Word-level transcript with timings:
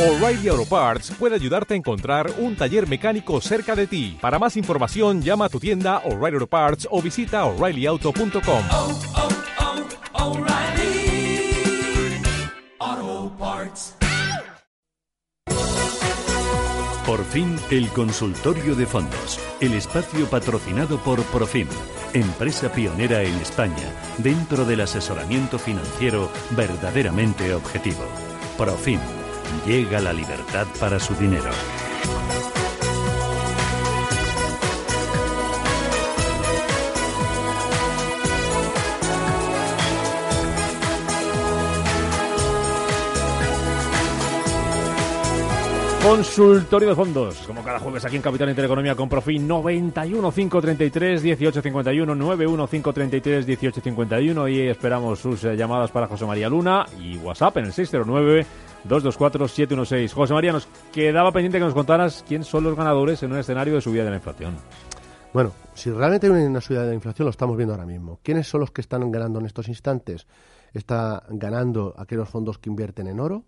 O'Reilly 0.00 0.48
Auto 0.48 0.64
Parts 0.64 1.10
puede 1.18 1.34
ayudarte 1.34 1.74
a 1.74 1.76
encontrar 1.76 2.32
un 2.38 2.56
taller 2.56 2.88
mecánico 2.88 3.38
cerca 3.42 3.76
de 3.76 3.86
ti. 3.86 4.16
Para 4.18 4.38
más 4.38 4.56
información, 4.56 5.20
llama 5.20 5.44
a 5.44 5.48
tu 5.50 5.60
tienda 5.60 5.98
O'Reilly 6.06 6.36
Auto 6.36 6.46
Parts 6.46 6.88
o 6.90 7.02
visita 7.02 7.44
oreillyauto.com. 7.44 8.64
oh, 8.72 8.98
oh, 12.88 13.32
Parts. 13.38 13.94
Por 17.04 17.22
fin, 17.26 17.56
el 17.70 17.88
consultorio 17.88 18.74
de 18.74 18.86
fondos, 18.86 19.38
el 19.60 19.74
espacio 19.74 20.24
patrocinado 20.30 20.96
por 20.96 21.22
Profim, 21.24 21.68
empresa 22.14 22.72
pionera 22.72 23.22
en 23.22 23.34
España 23.34 23.92
dentro 24.16 24.64
del 24.64 24.80
asesoramiento 24.80 25.58
financiero 25.58 26.30
verdaderamente 26.52 27.52
objetivo. 27.52 28.04
Profim, 28.56 29.00
llega 29.66 30.00
la 30.00 30.12
libertad 30.12 30.66
para 30.78 30.98
su 30.98 31.14
dinero. 31.14 31.50
Consultorio 46.02 46.88
de 46.88 46.94
fondos, 46.94 47.36
como 47.46 47.62
cada 47.62 47.78
jueves 47.78 48.02
aquí 48.06 48.16
en 48.16 48.22
Capital 48.22 48.48
Intereconomía 48.48 48.94
con 48.94 49.06
Profin 49.06 49.46
91 49.46 50.32
533 50.32 51.22
1851 51.22 52.14
91 52.14 52.66
533 52.66 53.46
1851 53.46 54.48
y 54.48 54.60
esperamos 54.60 55.18
sus 55.18 55.44
eh, 55.44 55.56
llamadas 55.56 55.90
para 55.90 56.06
José 56.06 56.24
María 56.24 56.48
Luna 56.48 56.86
y 56.98 57.18
WhatsApp 57.18 57.58
en 57.58 57.66
el 57.66 57.72
609 57.74 58.46
224 58.84 59.48
716. 59.48 60.12
José 60.12 60.32
María, 60.34 60.52
nos 60.52 60.66
quedaba 60.92 61.32
pendiente 61.32 61.58
que 61.58 61.64
nos 61.64 61.74
contaras 61.74 62.24
quién 62.26 62.44
son 62.44 62.64
los 62.64 62.76
ganadores 62.76 63.22
en 63.22 63.32
un 63.32 63.38
escenario 63.38 63.74
de 63.74 63.80
subida 63.80 64.04
de 64.04 64.10
la 64.10 64.16
inflación. 64.16 64.56
Bueno, 65.32 65.52
si 65.74 65.90
realmente 65.90 66.26
hay 66.26 66.32
una 66.32 66.60
subida 66.60 66.82
de 66.82 66.88
la 66.88 66.94
inflación, 66.94 67.26
lo 67.26 67.30
estamos 67.30 67.56
viendo 67.56 67.74
ahora 67.74 67.86
mismo. 67.86 68.18
¿Quiénes 68.22 68.48
son 68.48 68.60
los 68.60 68.70
que 68.70 68.80
están 68.80 69.10
ganando 69.10 69.38
en 69.38 69.46
estos 69.46 69.68
instantes? 69.68 70.26
Está 70.72 71.22
ganando 71.28 71.94
aquellos 71.98 72.28
fondos 72.28 72.58
que 72.58 72.68
invierten 72.68 73.06
en 73.06 73.20
oro. 73.20 73.44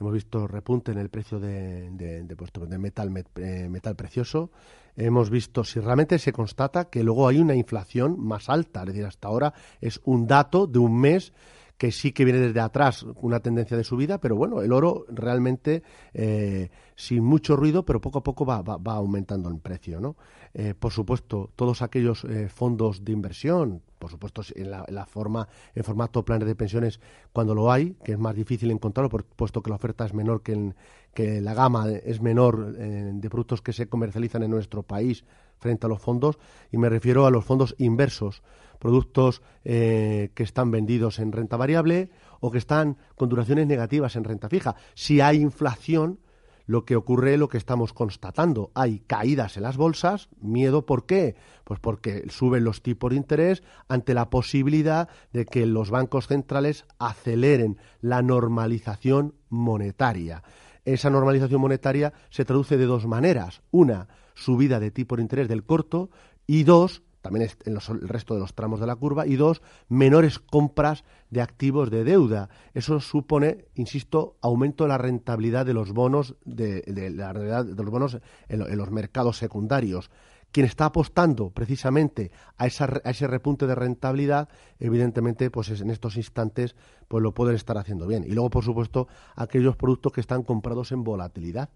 Hemos 0.00 0.12
visto 0.12 0.46
repunte 0.46 0.92
en 0.92 0.98
el 0.98 1.08
precio 1.08 1.38
de, 1.38 1.90
de, 1.90 2.24
de, 2.24 2.36
puesto 2.36 2.66
de 2.66 2.78
metal, 2.78 3.10
met, 3.10 3.28
eh, 3.38 3.68
metal 3.68 3.94
precioso. 3.94 4.50
Hemos 4.96 5.30
visto 5.30 5.62
si 5.62 5.78
realmente 5.78 6.18
se 6.18 6.32
constata 6.32 6.86
que 6.86 7.04
luego 7.04 7.28
hay 7.28 7.38
una 7.38 7.54
inflación 7.54 8.18
más 8.18 8.48
alta. 8.48 8.80
Es 8.80 8.86
decir, 8.86 9.04
hasta 9.04 9.28
ahora 9.28 9.54
es 9.80 10.00
un 10.04 10.26
dato 10.26 10.66
de 10.66 10.78
un 10.78 11.00
mes 11.00 11.32
que 11.76 11.90
sí 11.90 12.12
que 12.12 12.24
viene 12.24 12.40
desde 12.40 12.60
atrás 12.60 13.04
una 13.16 13.40
tendencia 13.40 13.76
de 13.76 13.84
subida, 13.84 14.18
pero 14.18 14.36
bueno, 14.36 14.62
el 14.62 14.72
oro 14.72 15.06
realmente 15.08 15.82
eh, 16.12 16.70
sin 16.94 17.24
mucho 17.24 17.56
ruido, 17.56 17.84
pero 17.84 18.00
poco 18.00 18.18
a 18.18 18.22
poco 18.22 18.46
va, 18.46 18.62
va, 18.62 18.94
aumentando 18.94 19.50
en 19.50 19.58
precio, 19.58 20.00
¿no? 20.00 20.16
Eh, 20.52 20.74
por 20.78 20.92
supuesto, 20.92 21.50
todos 21.56 21.82
aquellos 21.82 22.24
eh, 22.24 22.48
fondos 22.48 23.04
de 23.04 23.12
inversión, 23.12 23.82
por 23.98 24.08
supuesto, 24.08 24.42
en 24.54 24.70
la, 24.70 24.84
en 24.86 24.94
la, 24.94 25.04
forma, 25.04 25.48
en 25.74 25.82
formato 25.82 26.24
planes 26.24 26.46
de 26.46 26.54
pensiones, 26.54 27.00
cuando 27.32 27.54
lo 27.56 27.72
hay, 27.72 27.96
que 28.04 28.12
es 28.12 28.18
más 28.18 28.36
difícil 28.36 28.70
encontrarlo, 28.70 29.08
por, 29.08 29.24
puesto 29.24 29.62
que 29.62 29.70
la 29.70 29.76
oferta 29.76 30.04
es 30.04 30.14
menor 30.14 30.42
que, 30.42 30.52
en, 30.52 30.76
que 31.12 31.40
la 31.40 31.54
gama 31.54 31.90
es 31.90 32.20
menor 32.20 32.76
eh, 32.78 33.10
de 33.14 33.30
productos 33.30 33.62
que 33.62 33.72
se 33.72 33.88
comercializan 33.88 34.44
en 34.44 34.50
nuestro 34.50 34.84
país 34.84 35.24
frente 35.58 35.86
a 35.86 35.88
los 35.88 36.00
fondos, 36.00 36.38
y 36.70 36.78
me 36.78 36.88
refiero 36.88 37.26
a 37.26 37.30
los 37.30 37.44
fondos 37.44 37.74
inversos, 37.78 38.42
productos 38.84 39.40
eh, 39.64 40.30
que 40.34 40.42
están 40.42 40.70
vendidos 40.70 41.18
en 41.18 41.32
renta 41.32 41.56
variable 41.56 42.10
o 42.40 42.50
que 42.50 42.58
están 42.58 42.98
con 43.16 43.30
duraciones 43.30 43.66
negativas 43.66 44.14
en 44.14 44.24
renta 44.24 44.50
fija. 44.50 44.76
Si 44.92 45.22
hay 45.22 45.40
inflación, 45.40 46.18
lo 46.66 46.84
que 46.84 46.94
ocurre, 46.94 47.38
lo 47.38 47.48
que 47.48 47.56
estamos 47.56 47.94
constatando. 47.94 48.72
Hay 48.74 48.98
caídas 48.98 49.56
en 49.56 49.62
las 49.62 49.78
bolsas, 49.78 50.28
miedo, 50.38 50.84
¿por 50.84 51.06
qué? 51.06 51.34
Pues 51.64 51.80
porque 51.80 52.26
suben 52.28 52.64
los 52.64 52.82
tipos 52.82 53.08
de 53.08 53.16
interés 53.16 53.62
ante 53.88 54.12
la 54.12 54.28
posibilidad 54.28 55.08
de 55.32 55.46
que 55.46 55.64
los 55.64 55.88
bancos 55.88 56.26
centrales 56.26 56.84
aceleren 56.98 57.78
la 58.02 58.20
normalización 58.20 59.32
monetaria. 59.48 60.42
Esa 60.84 61.08
normalización 61.08 61.62
monetaria 61.62 62.12
se 62.28 62.44
traduce 62.44 62.76
de 62.76 62.84
dos 62.84 63.06
maneras. 63.06 63.62
Una, 63.70 64.08
subida 64.34 64.78
de 64.78 64.90
tipo 64.90 65.16
de 65.16 65.22
interés 65.22 65.48
del 65.48 65.64
corto 65.64 66.10
y 66.46 66.64
dos, 66.64 67.02
también 67.24 67.48
en 67.64 67.72
los, 67.72 67.88
el 67.88 68.06
resto 68.06 68.34
de 68.34 68.40
los 68.40 68.52
tramos 68.52 68.80
de 68.80 68.86
la 68.86 68.96
curva, 68.96 69.26
y 69.26 69.36
dos, 69.36 69.62
menores 69.88 70.38
compras 70.38 71.04
de 71.30 71.40
activos 71.40 71.90
de 71.90 72.04
deuda. 72.04 72.50
Eso 72.74 73.00
supone, 73.00 73.64
insisto, 73.74 74.36
aumento 74.42 74.84
de 74.84 74.88
la 74.88 74.98
rentabilidad 74.98 75.64
de 75.64 75.72
los 75.72 75.92
bonos, 75.92 76.36
de, 76.44 76.82
de 76.82 77.08
la 77.08 77.32
de 77.32 77.82
los 77.82 77.90
bonos 77.90 78.18
en, 78.48 78.60
en, 78.60 78.76
los 78.76 78.90
mercados 78.90 79.38
secundarios. 79.38 80.10
Quien 80.52 80.66
está 80.66 80.84
apostando 80.84 81.48
precisamente 81.48 82.30
a, 82.58 82.66
esa, 82.66 82.84
a, 83.02 83.10
ese 83.10 83.26
repunte 83.26 83.66
de 83.66 83.74
rentabilidad, 83.74 84.50
evidentemente, 84.78 85.50
pues 85.50 85.80
en 85.80 85.88
estos 85.88 86.18
instantes, 86.18 86.76
pues 87.08 87.22
lo 87.22 87.32
pueden 87.32 87.56
estar 87.56 87.78
haciendo 87.78 88.06
bien. 88.06 88.24
Y 88.24 88.32
luego, 88.32 88.50
por 88.50 88.64
supuesto, 88.64 89.08
aquellos 89.34 89.76
productos 89.76 90.12
que 90.12 90.20
están 90.20 90.42
comprados 90.42 90.92
en 90.92 91.04
volatilidad 91.04 91.70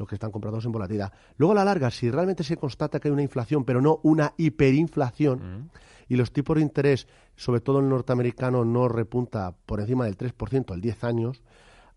los 0.00 0.08
que 0.08 0.14
están 0.14 0.30
comprados 0.30 0.64
en 0.64 0.72
volatilidad. 0.72 1.12
Luego, 1.36 1.52
a 1.52 1.56
la 1.56 1.64
larga, 1.64 1.90
si 1.90 2.10
realmente 2.10 2.42
se 2.42 2.56
constata 2.56 2.98
que 2.98 3.08
hay 3.08 3.12
una 3.12 3.22
inflación, 3.22 3.64
pero 3.66 3.82
no 3.82 4.00
una 4.02 4.32
hiperinflación, 4.38 5.70
y 6.08 6.16
los 6.16 6.32
tipos 6.32 6.56
de 6.56 6.62
interés, 6.62 7.06
sobre 7.36 7.60
todo 7.60 7.80
el 7.80 7.88
norteamericano, 7.88 8.64
no 8.64 8.88
repunta 8.88 9.54
por 9.66 9.78
encima 9.78 10.06
del 10.06 10.16
3% 10.16 10.72
en 10.72 10.80
10 10.80 11.04
años, 11.04 11.42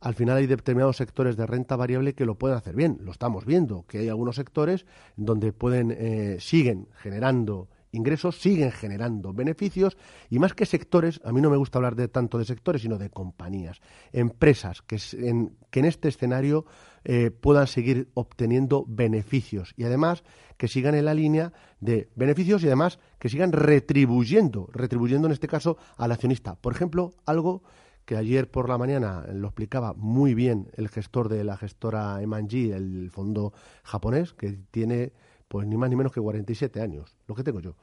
al 0.02 0.16
final 0.16 0.36
hay 0.36 0.48
determinados 0.48 0.98
sectores 0.98 1.38
de 1.38 1.48
renta 1.48 1.78
variable 1.78 2.14
que 2.14 2.26
lo 2.26 2.36
pueden 2.36 2.58
hacer 2.58 2.76
bien. 2.76 2.98
Lo 3.02 3.14
estamos 3.14 3.46
viendo, 3.46 3.86
que 3.88 4.00
hay 4.00 4.10
algunos 4.10 4.36
sectores 4.36 4.86
donde 5.16 5.54
pueden, 5.54 5.96
eh, 5.98 6.38
siguen 6.42 6.90
generando 6.98 7.70
ingresos, 7.94 8.42
siguen 8.42 8.72
generando 8.72 9.34
beneficios 9.34 9.98
y 10.30 10.40
más 10.40 10.54
que 10.54 10.66
sectores, 10.66 11.22
a 11.24 11.32
mí 11.32 11.40
no 11.40 11.50
me 11.50 11.58
gusta 11.58 11.78
hablar 11.78 11.96
de 11.96 12.10
tanto 12.10 12.38
de 12.38 12.46
sectores, 12.46 12.82
sino 12.82 12.98
de 12.98 13.10
compañías, 13.10 13.80
empresas 14.12 14.82
que 14.82 15.00
en, 15.14 15.56
que 15.70 15.80
en 15.80 15.86
este 15.86 16.10
escenario 16.10 16.66
eh, 17.06 17.32
puedan 17.32 17.68
seguir 17.68 18.10
obteniendo 18.14 18.86
beneficios 18.88 19.74
y 19.78 19.86
además 19.86 20.24
que 20.58 20.68
sigan 20.68 20.96
en 20.96 21.06
la 21.06 21.14
línea 21.14 21.54
de 21.80 22.10
beneficios 22.16 22.64
y 22.64 22.68
además 22.68 23.00
que 23.20 23.30
sigan 23.30 23.52
retribuyendo, 23.52 24.70
retribuyendo 24.74 25.28
en 25.28 25.34
este 25.34 25.48
caso 25.48 25.78
al 25.98 26.12
accionista. 26.12 26.56
Por 26.56 26.74
ejemplo, 26.74 27.14
algo 27.26 27.64
que 28.06 28.18
ayer 28.18 28.50
por 28.50 28.70
la 28.70 28.78
mañana 28.78 29.26
lo 29.34 29.48
explicaba 29.48 29.94
muy 29.94 30.34
bien 30.34 30.70
el 30.76 30.90
gestor 30.90 31.30
de 31.30 31.44
la 31.44 31.58
gestora 31.58 32.22
Emanji, 32.22 32.72
el 32.72 33.10
fondo 33.12 33.54
japonés, 33.84 34.34
que 34.34 34.58
tiene 34.72 35.14
pues 35.54 35.68
ni 35.68 35.78
más 35.78 35.88
ni 35.88 35.96
menos 35.96 36.12
que 36.12 36.20
47 36.20 36.82
años, 36.82 37.16
lo 37.28 37.36
que 37.36 37.44
tengo 37.44 37.60
yo. 37.60 37.76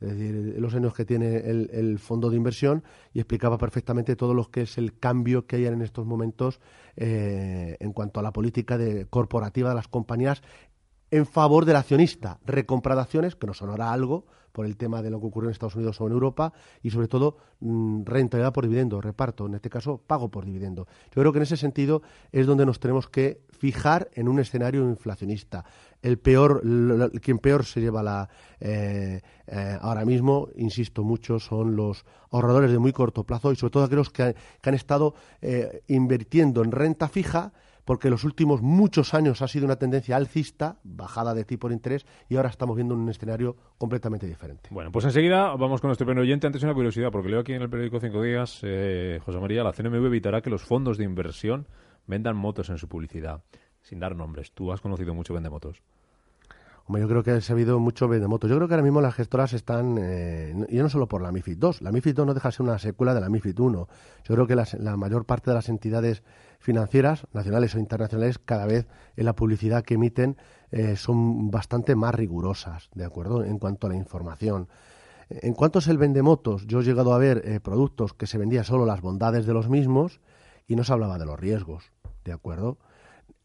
Es 0.00 0.08
decir, 0.08 0.56
los 0.58 0.74
años 0.74 0.92
que 0.92 1.04
tiene 1.04 1.36
el, 1.36 2.00
fondo 2.00 2.30
de 2.30 2.36
inversión 2.36 2.82
y 3.14 3.20
explicaba 3.20 3.58
perfectamente 3.58 4.16
todo 4.16 4.34
lo 4.34 4.50
que 4.50 4.62
es 4.62 4.76
el 4.76 4.98
cambio 4.98 5.46
que 5.46 5.54
hay 5.54 5.66
en 5.66 5.82
estos 5.82 6.04
momentos 6.04 6.60
eh, 6.96 7.76
en 7.78 7.92
cuanto 7.92 8.18
a 8.18 8.24
la 8.24 8.32
política 8.32 8.76
de, 8.76 9.06
corporativa 9.06 9.68
de 9.68 9.76
las 9.76 9.86
compañías 9.86 10.42
en 11.12 11.24
favor 11.24 11.64
del 11.64 11.76
accionista, 11.76 12.40
recompra 12.44 12.96
de 12.96 13.02
acciones, 13.02 13.36
que 13.36 13.46
nos 13.46 13.58
sonará 13.58 13.92
algo 13.92 14.26
por 14.52 14.66
el 14.66 14.76
tema 14.76 15.02
de 15.02 15.10
lo 15.10 15.20
que 15.20 15.26
ocurrió 15.26 15.48
en 15.48 15.52
Estados 15.52 15.76
Unidos 15.76 16.00
o 16.00 16.06
en 16.06 16.12
Europa, 16.12 16.52
y 16.82 16.90
sobre 16.90 17.08
todo 17.08 17.36
mmm, 17.60 18.04
rentabilidad 18.04 18.52
por 18.52 18.64
dividendo, 18.64 19.00
reparto, 19.00 19.46
en 19.46 19.54
este 19.54 19.70
caso 19.70 19.98
pago 19.98 20.30
por 20.30 20.44
dividendo. 20.44 20.86
Yo 21.14 21.22
creo 21.22 21.32
que 21.32 21.38
en 21.38 21.44
ese 21.44 21.56
sentido 21.56 22.02
es 22.30 22.46
donde 22.46 22.66
nos 22.66 22.78
tenemos 22.78 23.08
que 23.08 23.40
fijar 23.50 24.10
en 24.14 24.28
un 24.28 24.38
escenario 24.40 24.82
inflacionista. 24.88 25.64
El 26.02 26.18
peor, 26.18 26.62
quien 27.20 27.38
peor 27.38 27.64
se 27.64 27.80
lleva 27.80 28.02
la 28.02 28.28
eh, 28.60 29.20
eh, 29.46 29.78
ahora 29.80 30.04
mismo, 30.04 30.48
insisto 30.56 31.04
mucho, 31.04 31.38
son 31.38 31.76
los 31.76 32.04
ahorradores 32.30 32.72
de 32.72 32.78
muy 32.78 32.92
corto 32.92 33.24
plazo 33.24 33.52
y 33.52 33.56
sobre 33.56 33.70
todo 33.70 33.84
aquellos 33.84 34.10
que, 34.10 34.34
que 34.60 34.68
han 34.68 34.74
estado 34.74 35.14
eh, 35.40 35.82
invirtiendo 35.88 36.64
en 36.64 36.72
renta 36.72 37.08
fija 37.08 37.52
porque 37.84 38.10
los 38.10 38.24
últimos 38.24 38.62
muchos 38.62 39.14
años 39.14 39.42
ha 39.42 39.48
sido 39.48 39.64
una 39.64 39.76
tendencia 39.76 40.16
alcista, 40.16 40.78
bajada 40.84 41.34
de 41.34 41.44
tipo 41.44 41.68
de 41.68 41.74
interés, 41.74 42.06
y 42.28 42.36
ahora 42.36 42.48
estamos 42.48 42.76
viendo 42.76 42.94
un 42.94 43.08
escenario 43.08 43.56
completamente 43.78 44.26
diferente. 44.26 44.68
Bueno, 44.70 44.92
pues 44.92 45.04
enseguida 45.04 45.54
vamos 45.56 45.80
con 45.80 45.88
nuestro 45.88 46.06
primer 46.06 46.22
oyente. 46.22 46.46
Antes 46.46 46.62
una 46.62 46.74
curiosidad, 46.74 47.10
porque 47.10 47.28
leo 47.28 47.40
aquí 47.40 47.52
en 47.52 47.62
el 47.62 47.70
periódico 47.70 48.00
Cinco 48.00 48.22
Días, 48.22 48.60
eh, 48.62 49.20
José 49.24 49.38
María, 49.38 49.64
la 49.64 49.72
CNMV 49.72 50.06
evitará 50.06 50.40
que 50.40 50.50
los 50.50 50.62
fondos 50.62 50.98
de 50.98 51.04
inversión 51.04 51.66
vendan 52.06 52.36
motos 52.36 52.70
en 52.70 52.78
su 52.78 52.88
publicidad, 52.88 53.42
sin 53.80 54.00
dar 54.00 54.16
nombres. 54.16 54.52
Tú 54.52 54.72
has 54.72 54.80
conocido 54.80 55.14
mucho 55.14 55.34
vendemotos. 55.34 55.82
Hombre, 56.86 57.02
yo 57.02 57.08
creo 57.08 57.22
que 57.22 57.30
ha 57.30 57.40
sabido 57.40 57.78
mucho 57.78 58.08
vendemotos. 58.08 58.50
Yo 58.50 58.56
creo 58.56 58.68
que 58.68 58.74
ahora 58.74 58.82
mismo 58.82 59.00
las 59.00 59.14
gestoras 59.14 59.52
están, 59.52 59.96
eh, 60.00 60.66
y 60.68 60.76
no 60.78 60.88
solo 60.88 61.06
por 61.06 61.22
la 61.22 61.30
MIFID 61.30 61.58
2, 61.58 61.82
la 61.82 61.92
MIFID 61.92 62.14
2 62.16 62.26
no 62.26 62.34
deja 62.34 62.48
de 62.48 62.52
ser 62.52 62.62
una 62.62 62.78
secuela 62.78 63.14
de 63.14 63.20
la 63.20 63.28
MIFID 63.28 63.58
1. 63.58 63.88
Yo 64.24 64.34
creo 64.34 64.46
que 64.46 64.56
las, 64.56 64.74
la 64.74 64.96
mayor 64.96 65.24
parte 65.24 65.50
de 65.50 65.54
las 65.54 65.68
entidades 65.68 66.22
financieras, 66.58 67.26
nacionales 67.32 67.74
o 67.74 67.78
internacionales, 67.78 68.38
cada 68.38 68.66
vez 68.66 68.86
en 69.16 69.24
la 69.24 69.34
publicidad 69.34 69.84
que 69.84 69.94
emiten 69.94 70.36
eh, 70.70 70.96
son 70.96 71.50
bastante 71.50 71.94
más 71.94 72.14
rigurosas, 72.14 72.88
¿de 72.94 73.04
acuerdo? 73.04 73.44
En 73.44 73.58
cuanto 73.58 73.86
a 73.86 73.90
la 73.90 73.96
información. 73.96 74.68
En 75.28 75.54
cuanto 75.54 75.78
es 75.78 75.88
el 75.88 75.98
vendemotos, 75.98 76.66
yo 76.66 76.80
he 76.80 76.84
llegado 76.84 77.14
a 77.14 77.18
ver 77.18 77.42
eh, 77.44 77.60
productos 77.60 78.12
que 78.12 78.26
se 78.26 78.38
vendía 78.38 78.64
solo 78.64 78.86
las 78.86 79.00
bondades 79.00 79.46
de 79.46 79.54
los 79.54 79.68
mismos 79.68 80.20
y 80.66 80.76
no 80.76 80.84
se 80.84 80.92
hablaba 80.92 81.18
de 81.18 81.26
los 81.26 81.38
riesgos, 81.38 81.90
¿de 82.24 82.32
acuerdo? 82.32 82.78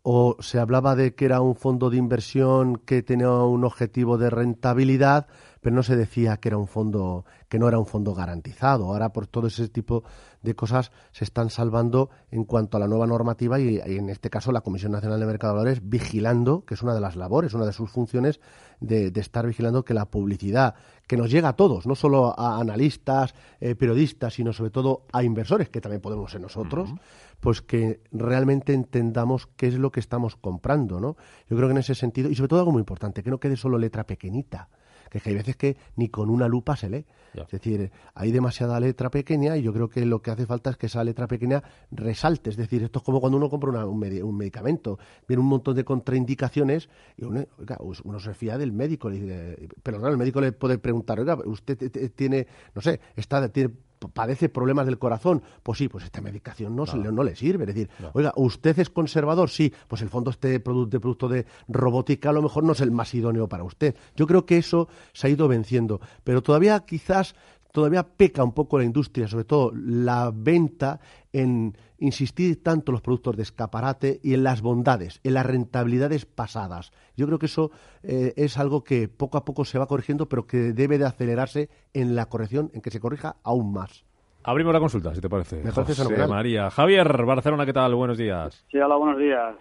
O 0.09 0.38
se 0.39 0.57
hablaba 0.57 0.95
de 0.95 1.15
que 1.15 1.25
era 1.25 1.42
un 1.42 1.57
fondo 1.57 1.89
de 1.89 1.98
inversión 1.98 2.77
que 2.77 3.04
tenía 3.04 3.30
un 3.30 3.65
objetivo 3.65 4.18
de 4.18 4.30
rentabilidad, 4.30 5.27
pero 5.68 5.75
no 5.75 5.84
se 5.84 5.98
decía 5.98 6.38
que 6.38 6.48
era 6.48 6.58
un 6.58 6.69
fondo 6.69 7.25
que 7.50 7.60
no 7.60 7.68
era 7.68 7.78
un 7.78 7.86
fondo 7.86 8.14
garantizado. 8.14 8.86
Ahora 8.86 9.12
por 9.12 9.28
todo 9.28 9.48
ese 9.48 9.68
tipo 9.68 10.06
de 10.42 10.56
cosas 10.56 10.94
se 11.12 11.25
están 11.25 11.50
salvando 11.50 12.10
en 12.31 12.46
cuanto 12.46 12.78
a 12.78 12.80
la 12.80 12.88
nueva 12.88 13.06
normativa 13.06 13.60
y, 13.60 13.75
y 13.75 13.98
en 13.98 14.10
este 14.10 14.30
caso 14.30 14.54
la 14.54 14.62
Comisión 14.62 14.94
Nacional 14.94 15.19
de 15.19 15.25
Mercado 15.25 15.52
de 15.52 15.58
Valores 15.58 15.81
vigilando, 15.84 16.64
que 16.64 16.75
es 16.75 16.84
una 16.84 16.94
de 16.96 17.02
las 17.02 17.18
labores, 17.18 17.54
una 17.54 17.66
de 17.66 17.74
sus 17.74 17.92
funciones 17.92 18.40
de, 18.80 19.12
de 19.12 19.19
estar 19.19 19.46
vigilando 19.46 19.84
que 19.84 19.94
la 19.94 20.06
publicidad 20.06 20.75
que 21.06 21.18
nos 21.18 21.30
llega 21.30 21.50
a 21.50 21.56
todos, 21.58 21.86
no 21.86 21.96
solo 21.96 22.34
a 22.40 22.62
analistas, 22.62 23.36
eh, 23.60 23.75
periodistas, 23.75 24.36
sino 24.36 24.54
sobre 24.54 24.72
todo 24.72 25.04
a 25.12 25.22
inversores, 25.22 25.68
que 25.68 25.81
también 25.81 26.02
podemos 26.02 26.31
ser 26.31 26.40
nosotros, 26.40 26.94
pues 27.42 27.62
que 27.62 28.00
realmente 28.14 28.74
entendamos 28.74 29.48
qué 29.58 29.68
es 29.68 29.74
lo 29.74 29.92
que 29.92 30.00
estamos 30.00 30.38
comprando, 30.38 31.02
¿no? 31.02 31.18
Yo 31.50 31.58
creo 31.58 31.68
que 31.68 31.74
en 31.74 31.80
ese 31.80 31.94
sentido, 31.94 32.30
y 32.30 32.36
sobre 32.36 32.48
todo 32.48 32.60
algo 32.60 32.72
muy 32.72 32.80
importante, 32.80 33.22
que 33.22 33.31
no 33.31 33.40
quede 33.40 33.58
solo 33.58 33.78
letra 33.78 34.06
pequeñita, 34.06 34.69
que, 35.09 35.21
hay 35.30 35.36
veces 35.36 35.56
que 35.56 35.77
ni 35.95 36.09
con 36.09 36.30
una 36.30 36.48
lupa 36.48 36.75
se 36.75 36.89
lee. 36.89 37.06
Es 37.44 37.51
decir, 37.51 37.92
hay 38.15 38.31
demasiada 38.31 38.80
letra 38.80 39.12
pequeña 39.12 39.57
y 39.57 39.62
yo 39.62 39.71
creo 39.74 39.89
que 39.89 40.06
lo 40.06 40.21
que 40.21 40.31
hace 40.31 40.45
falta 40.48 40.71
es 40.71 40.77
que 40.77 40.88
esa 40.88 41.04
letra 41.04 41.27
pequeña 41.27 41.62
resalte. 41.92 42.50
Es 42.50 42.57
decir, 42.57 42.81
esto 42.83 43.00
es 43.00 43.06
como 43.06 43.19
cuando 43.19 43.38
uno 43.38 43.50
compra 43.50 43.69
una- 43.69 43.86
un, 43.86 44.00
medi- 44.00 44.24
un 44.24 44.36
medicamento, 44.36 44.98
viene 45.27 45.42
un 45.42 45.48
montón 45.50 45.75
de 45.75 45.83
contraindicaciones 45.83 46.89
y 47.18 47.25
uno, 47.25 47.45
oiga, 47.59 47.77
uno 48.04 48.19
se 48.19 48.33
fía 48.33 48.57
del 48.57 48.71
médico. 48.71 49.09
Le 49.09 49.19
dice, 49.19 49.69
pero 49.83 49.98
claro, 50.00 50.13
el 50.13 50.18
médico 50.18 50.42
le 50.42 50.51
puede 50.51 50.77
preguntar, 50.80 51.19
oiga, 51.19 51.38
usted 51.45 51.77
t- 51.77 51.89
t- 51.89 52.09
tiene, 52.09 52.48
no 52.74 52.81
sé, 52.81 53.00
está, 53.15 53.48
tiene 53.50 53.71
padece 54.13 54.49
problemas 54.49 54.85
del 54.85 54.99
corazón, 54.99 55.41
pues 55.63 55.79
sí, 55.79 55.88
pues 55.88 56.03
esta 56.03 56.21
medicación 56.21 56.75
no, 56.75 56.85
se 56.85 56.97
le, 56.97 57.11
no 57.11 57.23
le 57.23 57.35
sirve. 57.35 57.63
Es 57.63 57.73
decir, 57.73 57.89
oiga, 58.13 58.33
¿usted 58.35 58.77
es 58.79 58.89
conservador? 58.89 59.49
Sí, 59.49 59.73
pues 59.88 60.01
el 60.01 60.09
fondo 60.09 60.31
este 60.31 60.47
de 60.47 60.59
producto 60.59 61.27
de 61.27 61.45
robótica 61.67 62.29
a 62.29 62.33
lo 62.33 62.41
mejor 62.41 62.63
no 62.63 62.73
es 62.73 62.81
el 62.81 62.91
más 62.91 63.13
idóneo 63.13 63.47
para 63.47 63.63
usted. 63.63 63.95
Yo 64.15 64.27
creo 64.27 64.45
que 64.45 64.57
eso 64.57 64.88
se 65.13 65.27
ha 65.27 65.29
ido 65.29 65.47
venciendo, 65.47 65.99
pero 66.23 66.41
todavía 66.41 66.79
quizás 66.81 67.35
todavía 67.71 68.03
peca 68.03 68.44
un 68.44 68.53
poco 68.53 68.79
la 68.79 68.85
industria, 68.85 69.27
sobre 69.27 69.44
todo 69.44 69.71
la 69.75 70.31
venta 70.33 70.99
en 71.31 71.77
insistir 71.99 72.61
tanto 72.63 72.91
en 72.91 72.94
los 72.94 73.01
productos 73.01 73.35
de 73.35 73.44
escaparate 73.44 74.19
y 74.23 74.33
en 74.33 74.44
las 74.44 74.61
bondades, 74.61 75.19
en 75.23 75.33
las 75.33 75.45
rentabilidades 75.45 76.25
pasadas. 76.25 76.91
Yo 77.15 77.25
creo 77.25 77.39
que 77.39 77.47
eso 77.47 77.71
eh, 78.03 78.33
es 78.35 78.57
algo 78.57 78.83
que 78.83 79.07
poco 79.07 79.38
a 79.38 79.45
poco 79.45 79.65
se 79.65 79.79
va 79.79 79.88
corrigiendo, 79.88 80.27
pero 80.27 80.45
que 80.45 80.73
debe 80.73 80.97
de 80.97 81.05
acelerarse 81.05 81.69
en 81.94 82.15
la 82.15 82.27
corrección, 82.27 82.69
en 82.73 82.81
que 82.81 82.91
se 82.91 82.99
corrija 82.99 83.38
aún 83.44 83.73
más. 83.73 84.05
Abrimos 84.44 84.73
la 84.73 84.79
consulta, 84.79 85.13
si 85.13 85.19
te 85.19 85.29
parece. 85.29 85.57
Me 85.57 85.73
parece 85.73 86.01
José. 86.01 86.27
María. 86.27 86.69
Javier, 86.69 87.25
Barcelona, 87.25 87.65
¿qué 87.65 87.73
tal? 87.73 87.94
Buenos 87.95 88.17
días. 88.17 88.65
Sí, 88.71 88.77
hola, 88.77 88.95
buenos 88.95 89.19
días. 89.19 89.55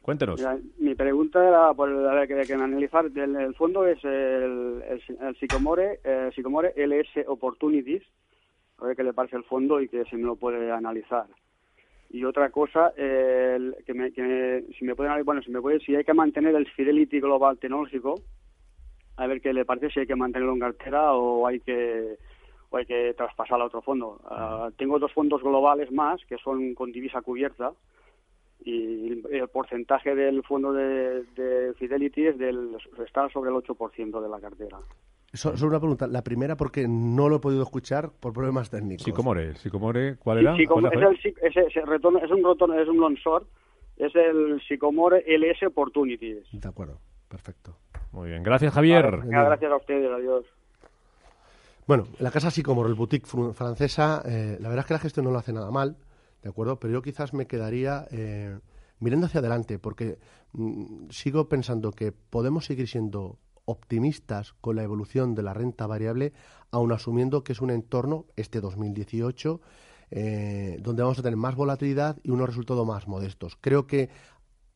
Cuéntenos. 0.00 0.38
Mira, 0.38 0.56
mi 0.78 0.94
pregunta 0.94 1.46
era, 1.46 1.74
por 1.74 1.90
a 1.90 2.14
ver, 2.14 2.28
que, 2.28 2.46
que 2.46 2.54
analizar, 2.54 3.06
el, 3.06 3.36
el 3.36 3.54
fondo 3.56 3.84
es 3.84 4.02
el, 4.04 4.82
el, 4.88 5.02
el 5.20 5.36
Sycomore, 5.38 6.00
eh, 6.04 6.30
Sycomore 6.34 6.72
LS 6.76 7.26
Opportunities, 7.26 8.02
a 8.78 8.86
ver 8.86 8.96
qué 8.96 9.02
le 9.02 9.12
parece 9.12 9.36
el 9.36 9.44
fondo 9.44 9.80
y 9.80 9.88
que 9.88 10.04
si 10.04 10.16
me 10.16 10.22
lo 10.22 10.36
puede 10.36 10.70
analizar. 10.72 11.26
Y 12.10 12.24
otra 12.24 12.50
cosa, 12.50 12.92
eh, 12.96 13.54
el- 13.56 13.76
que, 13.84 13.94
me, 13.94 14.12
que 14.12 14.22
me- 14.22 14.62
si 14.74 14.84
me 14.84 14.94
pueden, 14.94 15.24
bueno, 15.24 15.42
si 15.42 15.50
me 15.50 15.60
puede, 15.60 15.78
si 15.80 15.94
hay 15.94 16.04
que 16.04 16.14
mantener 16.14 16.54
el 16.54 16.66
Fidelity 16.70 17.20
Global 17.20 17.58
Tecnológico, 17.58 18.14
a 19.16 19.26
ver 19.26 19.40
qué 19.40 19.52
le 19.52 19.64
parece, 19.64 19.90
si 19.90 20.00
hay 20.00 20.06
que 20.06 20.16
mantenerlo 20.16 20.54
en 20.54 20.60
cartera 20.60 21.12
o 21.14 21.46
hay 21.46 21.60
que 21.60 22.16
o 22.70 22.76
hay 22.76 22.84
que 22.84 23.14
traspasar 23.14 23.60
a 23.60 23.64
otro 23.64 23.80
fondo. 23.82 24.20
Ah, 24.24 24.70
tengo 24.76 24.98
dos 24.98 25.12
fondos 25.12 25.42
globales 25.42 25.90
más 25.90 26.22
que 26.26 26.36
son 26.38 26.74
con 26.74 26.92
divisa 26.92 27.22
cubierta 27.22 27.72
y 28.60 29.22
el 29.34 29.48
porcentaje 29.48 30.14
del 30.14 30.42
fondo 30.44 30.72
de, 30.72 31.22
de 31.34 31.74
Fidelity 31.78 32.26
es 32.26 32.38
del, 32.38 32.76
está 33.06 33.28
sobre 33.30 33.50
el 33.50 33.56
8% 33.56 34.20
de 34.20 34.28
la 34.28 34.40
cartera. 34.40 34.78
So- 35.32 35.56
Solo 35.56 35.70
una 35.72 35.80
pregunta. 35.80 36.06
La 36.06 36.22
primera, 36.24 36.56
porque 36.56 36.86
no 36.88 37.28
lo 37.28 37.36
he 37.36 37.40
podido 37.40 37.62
escuchar 37.62 38.10
por 38.10 38.32
problemas 38.32 38.70
técnicos. 38.70 39.04
Psicomore, 39.04 39.54
Psicomore, 39.56 40.16
¿cuál 40.16 40.38
era? 40.38 40.56
Sí, 40.56 40.64
como- 40.66 40.88
¿Cuál 40.88 40.94
es, 41.14 41.24
era, 41.24 41.62
el, 41.82 41.86
retorno, 41.86 42.18
es 42.18 42.30
un 42.30 42.42
retorno, 42.44 42.80
es 42.80 42.88
un 42.88 42.98
long 42.98 43.14
short, 43.16 43.46
es 43.98 44.14
el 44.14 44.60
Sycomore 44.66 45.22
LS 45.26 45.66
Opportunities. 45.66 46.44
De 46.52 46.68
acuerdo, 46.68 46.98
perfecto. 47.28 47.76
Muy 48.12 48.30
bien, 48.30 48.42
gracias 48.42 48.72
Javier. 48.72 49.04
Vale, 49.04 49.22
venga, 49.24 49.44
gracias 49.44 49.70
a 49.72 49.76
ustedes, 49.76 50.10
adiós. 50.10 50.44
Bueno, 51.86 52.06
la 52.20 52.30
casa 52.30 52.48
así 52.48 52.62
como 52.62 52.86
el 52.86 52.94
boutique 52.94 53.26
francesa, 53.54 54.22
eh, 54.26 54.56
la 54.60 54.68
verdad 54.68 54.84
es 54.84 54.86
que 54.86 54.94
la 54.94 55.00
gestión 55.00 55.24
no 55.24 55.30
lo 55.32 55.38
hace 55.38 55.52
nada 55.52 55.70
mal, 55.70 55.96
¿de 56.42 56.48
acuerdo? 56.50 56.78
Pero 56.78 56.92
yo 56.94 57.02
quizás 57.02 57.32
me 57.32 57.46
quedaría 57.46 58.06
eh, 58.10 58.58
mirando 59.00 59.26
hacia 59.26 59.40
adelante, 59.40 59.78
porque 59.78 60.18
mm, 60.52 61.08
sigo 61.10 61.48
pensando 61.48 61.92
que 61.92 62.12
podemos 62.12 62.66
seguir 62.66 62.88
siendo 62.88 63.38
optimistas 63.68 64.54
con 64.62 64.76
la 64.76 64.82
evolución 64.82 65.34
de 65.34 65.42
la 65.42 65.52
renta 65.52 65.86
variable, 65.86 66.32
aun 66.70 66.90
asumiendo 66.90 67.44
que 67.44 67.52
es 67.52 67.60
un 67.60 67.70
entorno, 67.70 68.24
este 68.34 68.62
2018, 68.62 69.60
eh, 70.10 70.78
donde 70.80 71.02
vamos 71.02 71.18
a 71.18 71.22
tener 71.22 71.36
más 71.36 71.54
volatilidad 71.54 72.16
y 72.22 72.30
unos 72.30 72.48
resultados 72.48 72.86
más 72.86 73.06
modestos. 73.06 73.58
Creo 73.60 73.86
que 73.86 74.08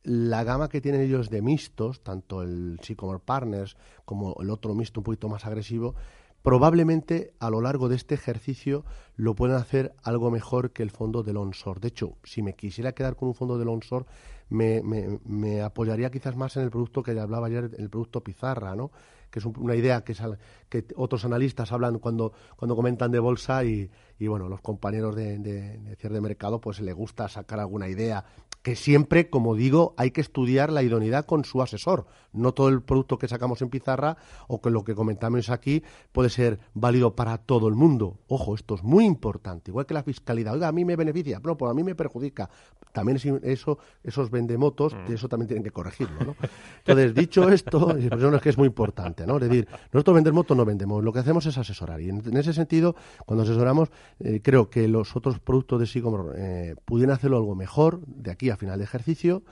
la 0.03 0.45
gama 0.45 0.69
que 0.69 0.83
tienen 0.83 1.01
ellos 1.01 1.31
de 1.31 1.41
mixtos, 1.41 2.03
tanto 2.03 2.43
el 2.43 2.79
Sycomore 2.83 3.23
Partners 3.25 3.77
como 4.05 4.37
el 4.41 4.51
otro 4.51 4.75
mixto 4.75 5.01
un 5.01 5.05
poquito 5.05 5.31
más 5.31 5.47
agresivo, 5.47 5.95
probablemente 6.43 7.33
a 7.39 7.49
lo 7.49 7.63
largo 7.63 7.89
de 7.89 7.97
este 7.97 8.15
ejercicio 8.15 8.85
lo 9.17 9.35
pueden 9.35 9.57
hacer 9.57 9.95
algo 10.03 10.31
mejor 10.31 10.73
que 10.73 10.83
el 10.83 10.91
fondo 10.91 11.23
del 11.23 11.39
onshore. 11.39 11.81
De 11.81 11.89
hecho, 11.89 12.19
si 12.25 12.43
me 12.43 12.55
quisiera 12.55 12.93
quedar 12.93 13.17
con 13.17 13.29
un 13.29 13.35
fondo 13.35 13.57
del 13.57 13.69
onshore, 13.69 14.05
me, 14.53 14.83
me- 14.83 15.19
me 15.25 15.63
apoyaría 15.63 16.11
quizás 16.11 16.37
más 16.37 16.57
en 16.57 16.63
el 16.65 16.71
producto 16.71 17.03
que 17.03 17.19
hablaba 17.19 17.47
ayer, 17.47 17.71
el 17.79 17.91
producto 17.91 18.23
Pizarra, 18.23 18.75
¿no? 18.77 18.91
que 19.31 19.39
es 19.39 19.47
un- 19.47 19.55
una 19.59 19.75
idea 19.75 20.05
que, 20.05 20.15
sal- 20.15 20.39
que 20.69 20.85
otros 20.97 21.25
analistas 21.25 21.73
hablan 21.73 21.99
cuando, 21.99 22.33
cuando 22.57 22.77
comentan 22.77 23.11
de 23.11 23.19
bolsa 23.19 23.65
y, 23.65 23.91
y, 24.19 24.27
bueno, 24.27 24.49
los 24.49 24.61
compañeros 24.61 25.17
de, 25.17 25.39
de, 25.39 25.79
de 25.79 25.97
cierre 25.97 26.17
de 26.17 26.21
mercado 26.21 26.61
pues 26.61 26.81
le 26.81 26.93
gusta 26.93 27.29
sacar 27.29 27.59
alguna 27.59 27.89
idea 27.89 28.25
que 28.63 28.77
siempre, 28.77 29.29
como 29.29 29.55
digo, 29.57 29.95
hay 29.97 30.13
que 30.13 30.21
estudiar 30.21 30.71
la 30.71 30.83
idoneidad 30.83 31.27
con 31.27 31.45
su 31.45 31.63
asesor. 31.63 32.07
No 32.33 32.53
todo 32.55 32.69
el 32.69 32.81
producto 32.81 33.19
que 33.19 33.29
sacamos 33.29 33.61
en 33.61 33.69
pizarra 33.69 34.17
o 34.49 34.61
que 34.61 34.71
lo 34.71 34.85
que 34.85 34.95
comentamos 34.95 35.51
aquí 35.51 35.83
puede 36.13 36.31
ser 36.31 36.61
válido 36.73 37.15
para 37.15 37.39
todo 37.39 37.69
el 37.69 37.75
mundo. 37.75 38.21
Ojo, 38.29 38.55
esto 38.55 38.75
es 38.77 38.83
muy 38.83 39.05
importante. 39.05 39.71
Igual 39.71 39.87
que 39.87 39.95
la 39.95 40.03
fiscalidad. 40.03 40.55
Oiga, 40.55 40.69
a 40.69 40.73
mí 40.73 40.85
me 40.85 40.97
beneficia, 40.97 41.41
no, 41.43 41.57
pues 41.57 41.71
a 41.71 41.75
mí 41.75 41.83
me 41.83 41.95
perjudica. 41.95 42.49
También 42.93 43.17
es 43.17 43.27
eso, 43.43 43.79
esos 44.03 44.31
vendemotos, 44.31 44.95
de 45.09 45.15
eso 45.15 45.29
también 45.29 45.49
tienen 45.49 45.65
que 45.65 45.71
corregirlo, 45.71 46.25
¿no? 46.25 46.37
Entonces, 46.79 47.15
dicho 47.15 47.49
esto, 47.49 47.89
pues 48.11 48.23
es 48.23 48.41
que 48.41 48.49
es 48.49 48.59
muy 48.59 48.67
importante, 48.67 49.27
¿no? 49.27 49.37
Es 49.37 49.49
decir, 49.49 49.67
nosotros 49.93 50.15
vender 50.15 50.33
motos 50.33 50.57
no 50.57 50.65
vendemos, 50.65 51.03
lo 51.03 51.13
que 51.13 51.19
hacemos 51.19 51.45
es 51.47 51.59
asesorar. 51.59 52.01
Y 52.01 52.11
en, 52.11 52.23
en 52.27 52.37
ese 52.37 52.53
sentido, 52.53 52.95
cuando 53.27 53.43
asesoramos, 53.43 53.91
eh, 54.21 54.41
creo 54.43 54.71
que 54.71 54.89
los 54.89 55.17
otros 55.17 55.41
productos 55.41 55.81
de 55.81 55.87
Sycomore 55.87 56.33
eh, 56.37 56.77
pudieran 56.85 57.15
hacerlo 57.17 57.39
algo 57.39 57.55
mejor 57.55 58.01
de 58.07 58.31
aquí 58.31 58.51
a 58.51 58.52
final 58.57 58.79
de 58.79 58.85
ejercicio. 58.85 59.43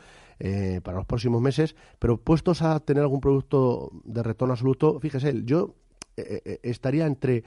eh, 0.43 0.81
para 0.83 0.97
los 0.97 1.07
próximos 1.07 1.43
meses, 1.43 1.77
pero 1.99 2.17
puestos 2.17 2.63
a 2.63 2.81
tener 2.81 3.03
algún 3.03 3.21
producto 3.21 3.91
de 4.05 4.23
retorno 4.23 4.55
absoluto, 4.55 4.99
fíjese, 4.99 5.43
yo 5.45 5.75
eh, 6.17 6.41
eh, 6.43 6.61
estaría 6.63 7.07
entre 7.07 7.45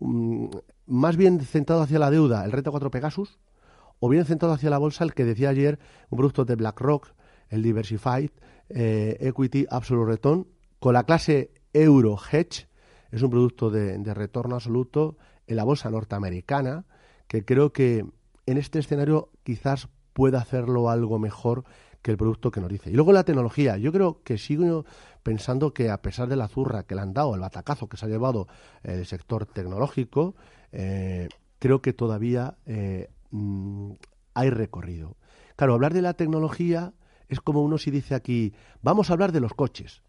mm, 0.00 0.48
más 0.86 1.16
bien 1.16 1.38
centrado 1.40 1.82
hacia 1.82 2.00
la 2.00 2.10
deuda, 2.10 2.44
el 2.44 2.50
Renta 2.50 2.72
4 2.72 2.90
Pegasus, 2.90 3.38
o 4.00 4.08
bien 4.08 4.24
centrado 4.24 4.54
hacia 4.54 4.70
la 4.70 4.78
bolsa, 4.78 5.04
el 5.04 5.14
que 5.14 5.24
decía 5.24 5.50
ayer, 5.50 5.78
un 6.10 6.16
producto 6.18 6.44
de 6.44 6.56
BlackRock, 6.56 7.14
el 7.48 7.62
Diversified 7.62 8.30
Equity 8.68 9.66
Absolute 9.70 10.10
Return, 10.10 10.48
con 10.80 10.94
la 10.94 11.04
clase 11.04 11.52
Euro 11.72 12.16
Hedge, 12.16 12.66
es 13.12 13.22
un 13.22 13.30
producto 13.30 13.70
de 13.70 14.14
retorno 14.14 14.56
absoluto 14.56 15.16
en 15.46 15.54
la 15.54 15.62
bolsa 15.62 15.90
norteamericana, 15.90 16.86
que 17.28 17.44
creo 17.44 17.72
que 17.72 18.04
en 18.46 18.58
este 18.58 18.80
escenario 18.80 19.30
quizás 19.44 19.88
pueda 20.12 20.38
hacerlo 20.38 20.90
algo 20.90 21.18
mejor 21.18 21.64
que 22.02 22.10
el 22.10 22.16
producto 22.16 22.50
que 22.50 22.60
nos 22.60 22.68
dice. 22.68 22.90
Y 22.90 22.94
luego 22.94 23.12
la 23.12 23.24
tecnología. 23.24 23.76
Yo 23.78 23.92
creo 23.92 24.22
que 24.24 24.36
sigo 24.36 24.84
pensando 25.22 25.72
que 25.72 25.88
a 25.88 26.02
pesar 26.02 26.28
de 26.28 26.36
la 26.36 26.48
zurra 26.48 26.82
que 26.82 26.94
le 26.94 27.00
han 27.00 27.14
dado, 27.14 27.34
el 27.34 27.40
batacazo 27.40 27.88
que 27.88 27.96
se 27.96 28.06
ha 28.06 28.08
llevado 28.08 28.48
el 28.82 29.06
sector 29.06 29.46
tecnológico, 29.46 30.34
eh, 30.72 31.28
creo 31.58 31.80
que 31.80 31.92
todavía 31.92 32.56
eh, 32.66 33.08
mm, 33.30 33.92
hay 34.34 34.50
recorrido. 34.50 35.16
Claro, 35.56 35.74
hablar 35.74 35.94
de 35.94 36.02
la 36.02 36.14
tecnología 36.14 36.92
es 37.28 37.40
como 37.40 37.62
uno 37.62 37.78
si 37.78 37.90
dice 37.90 38.14
aquí, 38.14 38.52
vamos 38.82 39.10
a 39.10 39.12
hablar 39.12 39.32
de 39.32 39.40
los 39.40 39.54
coches. 39.54 40.02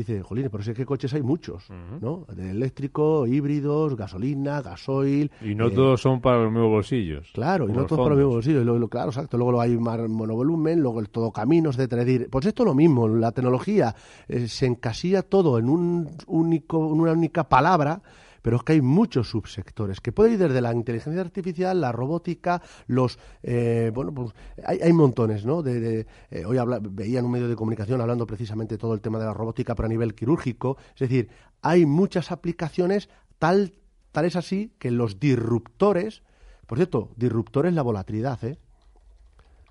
Dice, 0.00 0.22
jolín, 0.22 0.48
pero 0.50 0.62
sé 0.64 0.72
que 0.74 0.84
coches 0.86 1.12
hay 1.14 1.22
muchos, 1.22 1.64
¿no? 2.00 2.24
De 2.34 2.50
eléctrico, 2.50 3.26
híbridos, 3.26 3.96
gasolina, 3.96 4.62
gasoil. 4.62 5.30
Y 5.42 5.54
no 5.54 5.68
eh, 5.68 5.70
todos 5.72 6.00
son 6.00 6.20
para 6.20 6.38
los 6.42 6.50
mismos 6.52 6.70
bolsillos. 6.70 7.30
Claro, 7.34 7.68
y 7.68 7.72
no 7.72 7.86
todos 7.86 7.98
para 8.00 8.10
los 8.10 8.18
mismos 8.18 8.34
bolsillos. 8.36 8.64
Luego- 8.64 8.78
lo- 8.78 8.88
claro, 8.88 9.10
exacto. 9.10 9.36
Luego 9.36 9.52
lo 9.52 9.60
hay 9.60 9.76
más 9.76 9.98
monovolumen, 10.08 10.80
luego 10.80 11.00
el 11.00 11.10
todo 11.10 11.30
caminos, 11.30 11.76
etcétera. 11.76 12.02
Es 12.02 12.06
decir, 12.06 12.28
pues 12.30 12.46
esto 12.46 12.62
es 12.62 12.66
lo 12.66 12.74
mismo. 12.74 13.08
La 13.08 13.32
tecnología 13.32 13.94
eh, 14.28 14.48
se 14.48 14.66
encasilla 14.66 15.22
todo 15.22 15.58
en 15.58 15.68
un 15.68 16.08
único, 16.26 16.78
en 16.94 17.00
una 17.00 17.12
única 17.12 17.44
palabra, 17.48 18.00
pero 18.42 18.56
es 18.56 18.62
que 18.62 18.72
hay 18.74 18.80
muchos 18.80 19.30
subsectores 19.30 20.00
que 20.00 20.12
pueden 20.12 20.34
ir 20.34 20.38
desde 20.38 20.60
la 20.60 20.72
inteligencia 20.72 21.20
artificial, 21.20 21.80
la 21.80 21.92
robótica, 21.92 22.62
los 22.86 23.18
eh, 23.42 23.90
bueno, 23.94 24.12
pues 24.12 24.30
hay, 24.64 24.78
hay 24.80 24.92
montones, 24.92 25.44
¿no? 25.44 25.62
De, 25.62 26.06
eh, 26.30 26.44
hoy 26.44 26.58
habla- 26.58 26.80
veía 26.82 27.18
en 27.20 27.24
un 27.26 27.32
medio 27.32 27.48
de 27.48 27.56
comunicación 27.56 28.00
hablando 28.00 28.26
precisamente 28.26 28.78
todo 28.78 28.94
el 28.94 29.00
tema 29.00 29.18
de 29.18 29.26
la 29.26 29.34
robótica, 29.34 29.74
pero 29.74 29.86
a 29.86 29.88
nivel 29.88 30.14
quirúrgico, 30.14 30.76
es 30.94 31.00
decir, 31.00 31.28
hay 31.62 31.86
muchas 31.86 32.30
aplicaciones 32.32 33.08
tal 33.38 33.74
tal 34.12 34.24
es 34.24 34.34
así 34.34 34.72
que 34.80 34.90
los 34.90 35.20
disruptores, 35.20 36.22
por 36.66 36.78
cierto, 36.78 37.10
disruptor 37.16 37.66
es 37.66 37.74
la 37.74 37.82
volatilidad, 37.82 38.42
¿eh? 38.44 38.58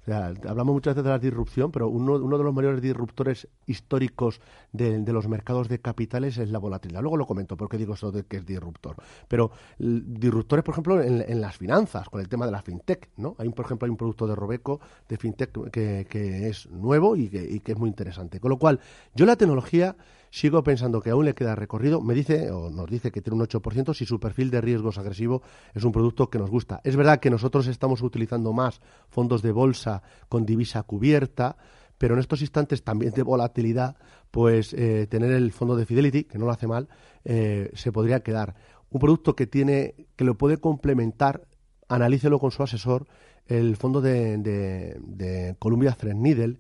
Sea, 0.10 0.34
hablamos 0.48 0.74
muchas 0.74 0.96
veces 0.96 1.04
de 1.04 1.10
la 1.12 1.20
disrupción, 1.20 1.72
pero 1.72 1.88
uno, 1.88 2.16
uno 2.16 2.39
de 2.39 2.44
los 2.44 2.51
mayores 2.51 2.82
disruptores 2.82 3.48
históricos 3.68 4.42
de, 4.72 4.98
de 4.98 5.13
los 5.13 5.28
mercados 5.28 5.70
de 5.70 5.80
capitales 5.80 6.39
es 6.39 6.50
la 6.50 6.58
volatilidad. 6.58 7.01
Luego 7.01 7.16
lo 7.16 7.28
comento 7.28 7.56
porque 7.56 7.78
digo 7.78 7.94
eso 7.94 8.12
de 8.12 8.24
que 8.24 8.38
es 8.38 8.46
disruptor. 8.46 8.96
Pero 9.28 9.51
disruptores, 9.78 10.66
por 10.66 10.74
ejemplo, 10.74 11.00
en, 11.00 11.39
las 11.39 11.58
finanzas, 11.58 12.10
con 12.10 12.22
el 12.22 12.28
tema 12.28 12.48
de 12.48 12.51
la 12.51 12.63
fintech, 12.63 13.08
¿no? 13.18 13.36
Hay, 13.38 13.50
por 13.50 13.66
ejemplo, 13.66 13.86
hay 13.86 13.92
un 13.92 13.98
producto 13.98 14.25
de 14.25 14.34
Robeco 14.34 14.80
de 15.08 15.18
fintech 15.18 15.70
que, 15.70 16.50
es 16.50 16.68
nuevo 16.72 17.16
y 17.16 17.30
que 17.30 17.72
es 17.72 17.78
muy 17.78 17.89
interesante. 17.89 18.39
Con 18.39 18.50
lo 18.50 18.58
cual, 18.58 18.80
yo 19.13 19.28
la 19.28 19.36
tecnología 19.36 19.96
sigo 20.31 20.63
pensando 20.63 21.01
que 21.01 21.09
aún 21.09 21.25
le 21.25 21.33
queda 21.33 21.55
recorrido. 21.55 22.01
Me 22.01 22.13
dice, 22.13 22.51
o 22.51 22.69
nos 22.69 22.89
dice 22.89 23.12
que 23.12 23.21
tiene 23.21 23.39
un 23.41 23.48
8% 23.48 23.93
si 23.93 24.05
su 24.05 24.19
perfil 24.19 24.50
de 24.50 24.62
riesgos 24.62 24.98
agresivo 24.98 25.41
es 25.74 25.83
un 25.83 25.91
producto 25.91 26.29
que 26.29 26.39
nos 26.39 26.50
gusta. 26.50 26.81
Es 26.83 26.95
verdad 26.95 27.19
que 27.19 27.29
nosotros 27.29 27.67
estamos 27.67 28.01
utilizando 28.01 28.53
más 28.53 28.81
fondos 29.09 29.41
de 29.41 29.51
bolsa 29.51 30.01
con 30.27 30.45
divisa 30.45 30.83
cubierta, 30.83 31.57
pero 31.98 32.13
en 32.13 32.21
estos 32.21 32.41
instantes 32.41 32.83
también 32.83 33.13
de 33.13 33.24
volatilidad, 33.24 33.98
pues 34.31 34.74
eh, 34.74 35.07
tener 35.09 35.31
el 35.31 35.51
fondo 35.51 35.75
de 35.75 35.86
Fidelity, 35.86 36.24
que 36.24 36.38
no 36.38 36.45
lo 36.45 36.51
hace 36.51 36.67
mal, 36.67 36.88
eh, 37.25 37.71
se 37.74 37.91
podría 37.91 38.21
quedar. 38.21 38.55
Un 38.89 39.00
producto 39.01 39.36
que 39.36 39.48
tiene, 39.48 40.07
que 40.15 40.24
lo 40.24 40.36
puede 40.36 40.57
complementar, 40.57 41.45
analícelo 41.88 42.39
con 42.39 42.51
su 42.51 42.63
asesor, 42.63 43.07
el 43.48 43.75
fondo 43.75 44.00
de, 44.00 44.38
de, 44.38 44.98
de 45.01 45.55
Columbia 45.59 45.91
Threadneedle, 45.91 46.59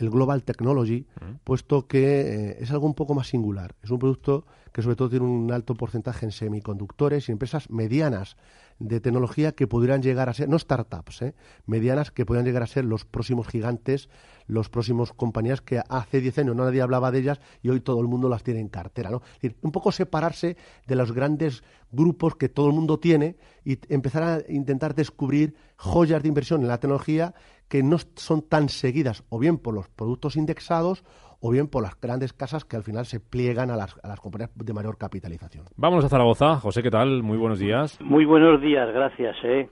el 0.00 0.10
Global 0.10 0.42
Technology, 0.42 1.06
puesto 1.44 1.86
que 1.86 2.20
eh, 2.20 2.56
es 2.60 2.70
algo 2.70 2.86
un 2.86 2.94
poco 2.94 3.14
más 3.14 3.28
singular. 3.28 3.74
Es 3.82 3.90
un 3.90 3.98
producto 3.98 4.46
que 4.72 4.82
sobre 4.82 4.96
todo 4.96 5.10
tiene 5.10 5.26
un 5.26 5.52
alto 5.52 5.74
porcentaje 5.74 6.24
en 6.24 6.32
semiconductores 6.32 7.28
y 7.28 7.32
empresas 7.32 7.70
medianas 7.70 8.36
de 8.78 8.98
tecnología 8.98 9.52
que 9.52 9.66
pudieran 9.66 10.02
llegar 10.02 10.30
a 10.30 10.34
ser, 10.34 10.48
no 10.48 10.58
startups, 10.58 11.22
eh, 11.22 11.34
medianas 11.66 12.10
que 12.10 12.24
podrían 12.24 12.46
llegar 12.46 12.62
a 12.62 12.66
ser 12.66 12.86
los 12.86 13.04
próximos 13.04 13.46
gigantes, 13.46 14.08
los 14.46 14.70
próximos 14.70 15.12
compañías 15.12 15.60
que 15.60 15.82
hace 15.86 16.20
10 16.20 16.38
años 16.38 16.56
no 16.56 16.64
nadie 16.64 16.80
hablaba 16.80 17.10
de 17.10 17.18
ellas 17.18 17.40
y 17.62 17.68
hoy 17.68 17.80
todo 17.80 18.00
el 18.00 18.08
mundo 18.08 18.28
las 18.30 18.42
tiene 18.42 18.60
en 18.60 18.68
cartera. 18.68 19.10
¿no? 19.10 19.18
Es 19.34 19.42
decir, 19.42 19.56
un 19.60 19.70
poco 19.70 19.92
separarse 19.92 20.56
de 20.86 20.96
los 20.96 21.12
grandes 21.12 21.62
grupos 21.92 22.36
que 22.36 22.48
todo 22.48 22.68
el 22.68 22.72
mundo 22.72 22.98
tiene 22.98 23.36
y 23.64 23.78
empezar 23.92 24.22
a 24.22 24.52
intentar 24.52 24.94
descubrir 24.94 25.54
joyas 25.76 26.22
de 26.22 26.28
inversión 26.28 26.62
en 26.62 26.68
la 26.68 26.80
tecnología 26.80 27.34
que 27.70 27.82
no 27.84 27.96
son 28.16 28.42
tan 28.46 28.68
seguidas 28.68 29.24
o 29.30 29.38
bien 29.38 29.56
por 29.56 29.72
los 29.72 29.88
productos 29.88 30.36
indexados 30.36 31.04
o 31.40 31.50
bien 31.52 31.68
por 31.68 31.82
las 31.82 31.98
grandes 31.98 32.32
casas 32.32 32.64
que 32.64 32.76
al 32.76 32.82
final 32.82 33.06
se 33.06 33.20
pliegan 33.20 33.70
a 33.70 33.76
las, 33.76 33.98
a 34.04 34.08
las 34.08 34.20
compañías 34.20 34.50
de 34.54 34.72
mayor 34.74 34.98
capitalización. 34.98 35.64
Vámonos 35.76 36.04
a 36.04 36.08
Zaragoza. 36.08 36.56
José, 36.56 36.82
¿qué 36.82 36.90
tal? 36.90 37.22
Muy 37.22 37.38
buenos 37.38 37.60
días. 37.60 37.98
Muy 38.02 38.24
buenos 38.24 38.60
días, 38.60 38.92
gracias. 38.92 39.36
¿eh? 39.44 39.70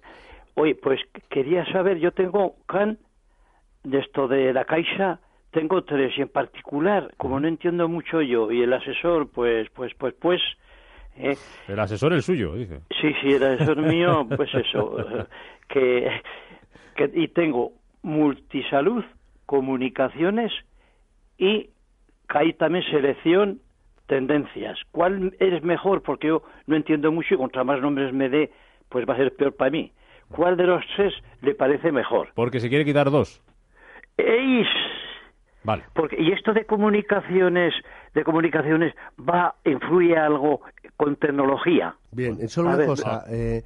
Oye, 0.55 0.77
pues 0.77 1.01
quería 1.29 1.67
saber, 1.73 1.99
yo 1.99 2.13
tengo 2.13 2.55
CAN, 2.67 2.99
de 3.83 3.99
esto 3.99 4.29
de 4.29 4.53
la 4.53 4.65
Caixa, 4.65 5.21
tengo 5.51 5.83
tres, 5.83 6.13
y 6.17 6.23
en 6.23 6.29
particular, 6.29 7.13
como 7.17 7.41
no 7.41 7.49
entiendo 7.49 7.89
mucho 7.89 8.23
yo, 8.23 8.51
y 8.53 8.63
el 8.63 8.73
asesor, 8.73 9.29
pues, 9.31 9.69
pues, 9.71 9.93
pues, 9.99 10.15
pues, 10.21 10.41
¿eh? 11.17 11.37
El 11.67 11.81
asesor 11.81 12.13
el 12.13 12.23
suyo, 12.23 12.55
dice. 12.55 12.81
sí, 13.01 13.13
sí, 13.21 13.33
el 13.33 13.43
asesor 13.43 13.79
mío, 13.79 14.27
pues 14.37 14.55
eso, 14.55 14.97
que, 15.69 16.09
que, 16.97 17.11
y 17.15 17.29
tengo 17.29 17.73
multisalud, 18.03 19.05
comunicaciones, 19.47 20.53
y 21.39 21.71
hay 22.29 22.53
también 22.55 22.85
selección, 22.91 23.61
tendencias. 24.07 24.79
¿Cuál 24.91 25.35
es 25.39 25.63
mejor? 25.63 26.03
Porque 26.03 26.29
yo 26.29 26.43
no 26.67 26.77
entiendo 26.77 27.13
mucho 27.13 27.35
y 27.35 27.39
contra 27.39 27.65
más 27.65 27.81
nombres 27.81 28.13
me 28.13 28.29
dé, 28.29 28.51
pues 28.89 29.09
va 29.09 29.15
a 29.15 29.17
ser 29.19 29.35
peor 29.37 29.55
para 29.55 29.71
mí. 29.71 29.93
¿Cuál 30.31 30.57
de 30.57 30.65
los 30.65 30.85
tres 30.97 31.15
le 31.41 31.55
parece 31.55 31.91
mejor? 31.93 32.29
Porque 32.35 32.61
se 32.61 32.69
quiere 32.69 32.85
quitar 32.85 33.11
dos. 33.11 33.43
¡Eis! 34.17 34.67
Vale. 35.65 35.85
Porque, 35.95 36.17
y 36.21 36.33
esto 36.33 36.53
de 36.53 36.65
comunicaciones, 36.65 37.75
de 38.15 38.25
comunicaciones, 38.25 38.95
va, 39.19 39.55
influye 39.65 40.17
algo 40.17 40.61
con 40.97 41.17
tecnología. 41.17 41.95
Bien, 42.11 42.49
solo 42.49 42.69
A 42.69 42.73
una 42.73 42.79
ver, 42.79 42.87
cosa. 42.87 43.25
eh, 43.31 43.63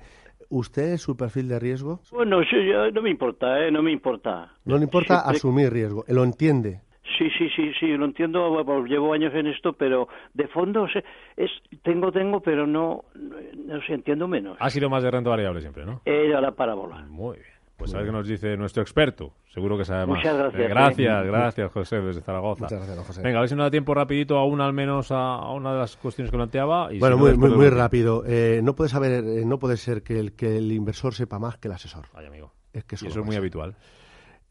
¿Usted 0.54 0.98
su 0.98 1.16
perfil 1.16 1.48
de 1.48 1.58
riesgo? 1.58 2.00
Bueno, 2.10 2.42
yo- 2.42 2.90
no 2.90 3.00
me 3.00 3.08
importa, 3.08 3.64
¿eh? 3.66 3.70
No 3.70 3.82
me 3.82 3.90
importa. 3.90 4.52
No 4.66 4.76
le 4.76 4.84
importa 4.84 5.14
Siempre- 5.20 5.36
asumir 5.38 5.72
riesgo, 5.72 6.04
lo 6.08 6.24
entiende. 6.24 6.82
Sí, 7.16 7.28
sí, 7.38 7.48
sí, 7.56 7.72
sí, 7.80 7.86
lo 7.96 8.04
entiendo, 8.04 8.50
bueno, 8.62 8.84
llevo 8.84 9.14
años 9.14 9.34
en 9.34 9.46
esto, 9.46 9.72
pero 9.72 10.08
de 10.34 10.46
fondo 10.48 10.86
sé- 10.88 11.04
es, 11.38 11.50
tengo, 11.82 12.12
tengo, 12.12 12.40
pero 12.40 12.66
no, 12.66 13.04
no, 13.14 13.36
no 13.64 13.82
sé, 13.82 13.94
entiendo 13.94 14.28
menos. 14.28 14.58
Ha 14.60 14.68
sido 14.68 14.90
más 14.90 15.02
de 15.02 15.10
renta 15.10 15.30
variable 15.30 15.62
siempre, 15.62 15.86
¿no? 15.86 16.02
Era 16.04 16.40
la 16.42 16.52
parábola. 16.52 16.96
Muy 17.08 17.38
bien. 17.38 17.51
Pues 17.82 17.94
a 17.94 17.98
ver 17.98 18.06
qué 18.06 18.12
nos 18.12 18.28
dice 18.28 18.56
nuestro 18.56 18.82
experto. 18.82 19.32
Seguro 19.52 19.76
que 19.76 19.84
sabe 19.84 20.06
más. 20.06 20.18
Muchas 20.18 20.36
gracias, 20.36 20.60
Eh, 20.60 20.64
eh. 20.64 20.68
gracias, 20.68 21.26
gracias, 21.26 21.72
José, 21.72 22.00
desde 22.00 22.20
Zaragoza. 22.22 22.64
Muchas 22.64 22.86
gracias, 22.86 23.06
José. 23.06 23.22
Venga, 23.22 23.38
a 23.38 23.40
ver 23.40 23.48
si 23.48 23.54
nos 23.56 23.66
da 23.66 23.70
tiempo 23.70 23.92
rapidito 23.94 24.38
a 24.38 24.46
una 24.46 24.66
al 24.66 24.72
menos 24.72 25.10
a, 25.10 25.34
a 25.34 25.52
una 25.52 25.72
de 25.72 25.78
las 25.80 25.96
cuestiones 25.96 26.30
que 26.30 26.36
planteaba. 26.36 26.92
Y 26.92 26.98
Bueno, 27.00 27.16
si 27.16 27.32
no, 27.32 27.36
muy, 27.36 27.50
muy, 27.50 27.68
rápido. 27.70 28.22
Eh, 28.26 28.60
no 28.62 28.74
puede 28.74 28.88
saber, 28.88 29.24
eh, 29.24 29.44
no 29.44 29.58
puede 29.58 29.76
ser 29.76 30.02
que 30.02 30.18
el, 30.20 30.32
que 30.34 30.56
el 30.58 30.70
inversor 30.70 31.14
sepa 31.14 31.38
más 31.38 31.58
que 31.58 31.68
el 31.68 31.74
asesor. 31.74 32.06
Ay, 32.14 32.26
amigo. 32.26 32.52
Es 32.72 32.84
que 32.84 32.96
Y 33.02 33.08
eso 33.08 33.20
es 33.20 33.26
muy 33.26 33.36
habitual. 33.36 33.74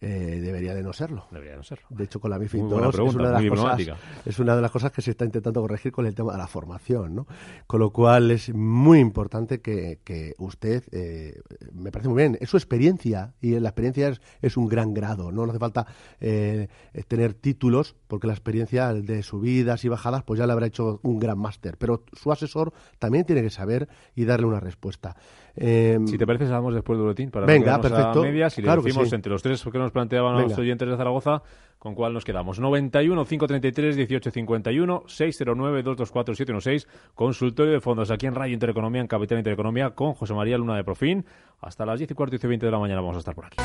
Eh, 0.04 0.40
debería 0.42 0.74
de 0.74 0.82
no 0.82 0.94
serlo. 0.94 1.28
Debería 1.30 1.56
no 1.56 1.62
serlo. 1.62 1.86
De 1.92 2.06
hecho, 2.06 2.20
con 2.20 2.32
la 2.32 2.40
MIFID 2.40 2.60
es, 2.60 2.66
una 2.66 2.88
de 2.88 3.32
las 3.32 3.46
cosas, 3.46 3.98
es 4.26 4.40
una 4.40 4.56
de 4.56 4.62
las 4.64 4.72
cosas 4.72 4.92
que 4.92 5.04
se 5.04 5.12
está 5.12 5.26
intentando 5.26 5.62
corregir 5.62 5.92
con 5.92 6.08
el 6.08 6.16
tema 6.16 6.32
de 6.32 6.40
la 6.40 6.48
formación, 6.48 7.14
¿no? 7.14 7.28
Con 7.68 7.82
lo 7.82 7.92
cual 7.92 8.32
es 8.32 8.52
muy 8.52 8.98
importante 8.98 9.62
que, 9.62 10.00
que 10.04 10.34
usted, 10.40 10.84
eh, 10.92 11.40
me 11.74 11.92
parece 11.92 12.10
muy 12.10 12.18
bien, 12.18 12.36
es 12.42 12.50
su 12.50 12.58
experiencia 12.58 13.36
y 13.42 13.60
la 13.60 13.70
experiencia 13.70 14.10
es, 14.10 14.22
es 14.42 14.58
un 14.58 14.68
gran 14.68 14.96
grado, 14.96 15.32
no, 15.32 15.46
No 15.46 15.52
hace 15.52 15.60
falta 15.60 15.86
eh, 16.20 16.68
tener 17.08 17.36
títulos 17.36 17.96
porque 18.08 18.26
la 18.26 18.34
experiencia 18.34 18.94
de 18.94 19.22
subidas 19.22 19.86
y 19.86 19.90
bajadas 19.90 20.24
pues 20.24 20.40
ya 20.40 20.48
le 20.48 20.54
habrá 20.54 20.66
hecho 20.66 21.00
un 21.04 21.20
gran 21.20 21.38
máster, 21.38 21.78
pero 21.78 22.06
su 22.14 22.32
asesor 22.32 22.74
también 22.98 23.26
tiene 23.26 23.44
que 23.44 23.52
saber 23.52 23.88
y 24.16 24.26
darle 24.26 24.48
una 24.48 24.60
respuesta. 24.60 25.16
Eh, 25.56 26.00
Si 26.06 26.18
te 26.18 26.26
parece, 26.26 26.46
salgamos 26.46 26.74
después 26.74 26.98
del 26.98 27.04
boletín 27.04 27.30
para 27.32 27.46
Venga, 27.46 27.76
no 27.78 27.82
perfecto. 27.82 28.22
a 28.22 28.24
medias 28.24 28.58
y 28.58 28.62
Claro 28.62 28.82
le 28.82 28.86
decimos 28.88 29.10
sí. 29.10 29.16
entre 29.16 29.32
los 29.32 29.42
tres 29.44 29.64
que 29.64 29.78
nos 29.78 29.92
planteaban 29.92 30.34
los 30.34 30.44
Venga. 30.48 30.62
oyentes 30.62 30.88
de 30.90 30.96
Zaragoza 30.98 31.42
con 31.78 31.94
cuál 31.96 32.14
nos 32.14 32.24
quedamos. 32.24 32.60
91 32.60 33.26
533 33.26 33.98
1851 33.98 35.04
609 35.08 35.84
224 35.84 36.36
716 36.36 36.88
Consultorio 37.16 37.74
de 37.74 37.82
fondos 37.82 38.12
aquí 38.12 38.28
en 38.28 38.36
Radio 38.36 38.54
Intereconomía, 38.54 39.02
en 39.02 39.08
Capital 39.08 39.40
Intereconomía, 39.40 39.90
con 39.92 40.14
José 40.14 40.34
María 40.34 40.58
Luna 40.58 40.76
de 40.78 40.84
Profin. 40.84 41.26
Hasta 41.60 41.86
las 41.86 42.00
10 42.00 42.12
y 42.12 42.14
cuarto 42.14 42.36
y 42.36 42.40
20 42.48 42.66
de 42.66 42.72
la 42.72 42.80
mañana 42.80 43.02
vamos 43.02 43.18
a 43.18 43.20
estar 43.20 43.36
por 43.36 43.46
aquí. 43.46 43.58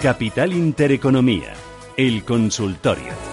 Capital 0.00 0.52
Intereconomía, 0.52 1.52
el 1.96 2.24
consultorio. 2.24 3.25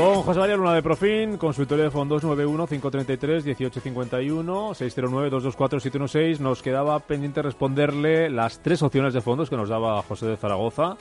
Con 0.00 0.22
José 0.22 0.40
María 0.40 0.56
Luna 0.56 0.72
de 0.72 0.82
Profin, 0.82 1.36
consultorio 1.36 1.84
de 1.84 1.90
fondos 1.90 2.22
91 2.24 2.66
533 2.66 3.44
1851 3.44 4.72
609 4.74 5.28
224 5.28 5.78
716. 5.78 6.40
Nos 6.40 6.62
quedaba 6.62 6.98
pendiente 7.00 7.42
responderle 7.42 8.30
las 8.30 8.60
tres 8.60 8.82
opciones 8.82 9.12
de 9.12 9.20
fondos 9.20 9.50
que 9.50 9.56
nos 9.58 9.68
daba 9.68 10.00
José 10.02 10.24
de 10.26 10.36
Zaragoza. 10.38 10.96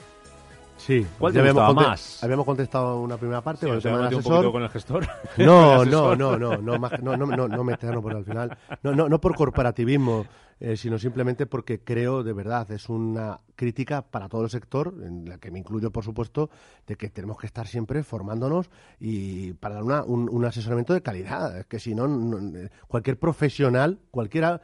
sí, 0.76 1.08
¿Cuál 1.18 1.32
te 1.32 1.40
habíamos 1.40 1.64
conte- 1.64 1.82
más? 1.88 2.22
Habíamos 2.26 2.46
contestado 2.46 3.00
una 3.00 3.16
primera 3.16 3.40
parte 3.40 3.62
Sí, 3.62 3.68
con 3.68 3.76
el 3.78 3.82
tema 3.82 4.10
del 4.10 4.16
un 4.16 4.52
con 4.52 4.64
el 4.64 4.70
gestor. 4.70 5.08
No, 5.38 5.86
no, 5.86 6.14
no, 6.18 6.38
no, 6.38 6.58
no, 6.58 6.78
no, 6.78 7.16
no, 7.18 7.26
no, 7.26 7.48
no 7.48 7.64
meternos 7.64 8.04
por 8.04 8.14
al 8.18 8.26
final. 8.26 8.58
No, 8.84 8.92
no, 8.94 9.08
no 9.08 9.22
por 9.22 9.34
corporativismo, 9.34 10.26
eh, 10.60 10.76
sino 10.78 10.98
simplemente 11.00 11.46
porque 11.46 11.80
creo, 11.82 12.24
de 12.24 12.34
verdad, 12.34 12.70
es 12.72 12.90
una 12.90 13.40
crítica 13.56 14.02
para 14.04 14.30
todo 14.30 14.44
el 14.44 14.50
sector, 14.50 14.94
en 15.04 15.26
la 15.28 15.38
que 15.38 15.52
me 15.52 15.60
incluyo, 15.60 15.92
por 15.92 16.04
supuesto, 16.06 16.50
de 16.88 16.96
que 16.96 17.10
tenemos 17.10 17.38
que 17.38 17.46
estar 17.48 17.68
siempre 17.68 18.04
formándonos 18.04 18.70
y 19.00 19.52
para 19.54 19.76
dar 19.76 19.84
una- 19.84 20.04
un, 20.04 20.30
un 20.30 20.46
asesoramiento 20.46 20.94
de 20.94 21.02
calidad. 21.02 21.58
Es 21.58 21.66
que 21.66 21.78
si 21.80 21.94
no, 21.94 22.08
no- 22.08 22.58
eh, 22.58 22.70
cualquier 22.88 23.20
profesional, 23.20 24.00
cualquiera, 24.12 24.62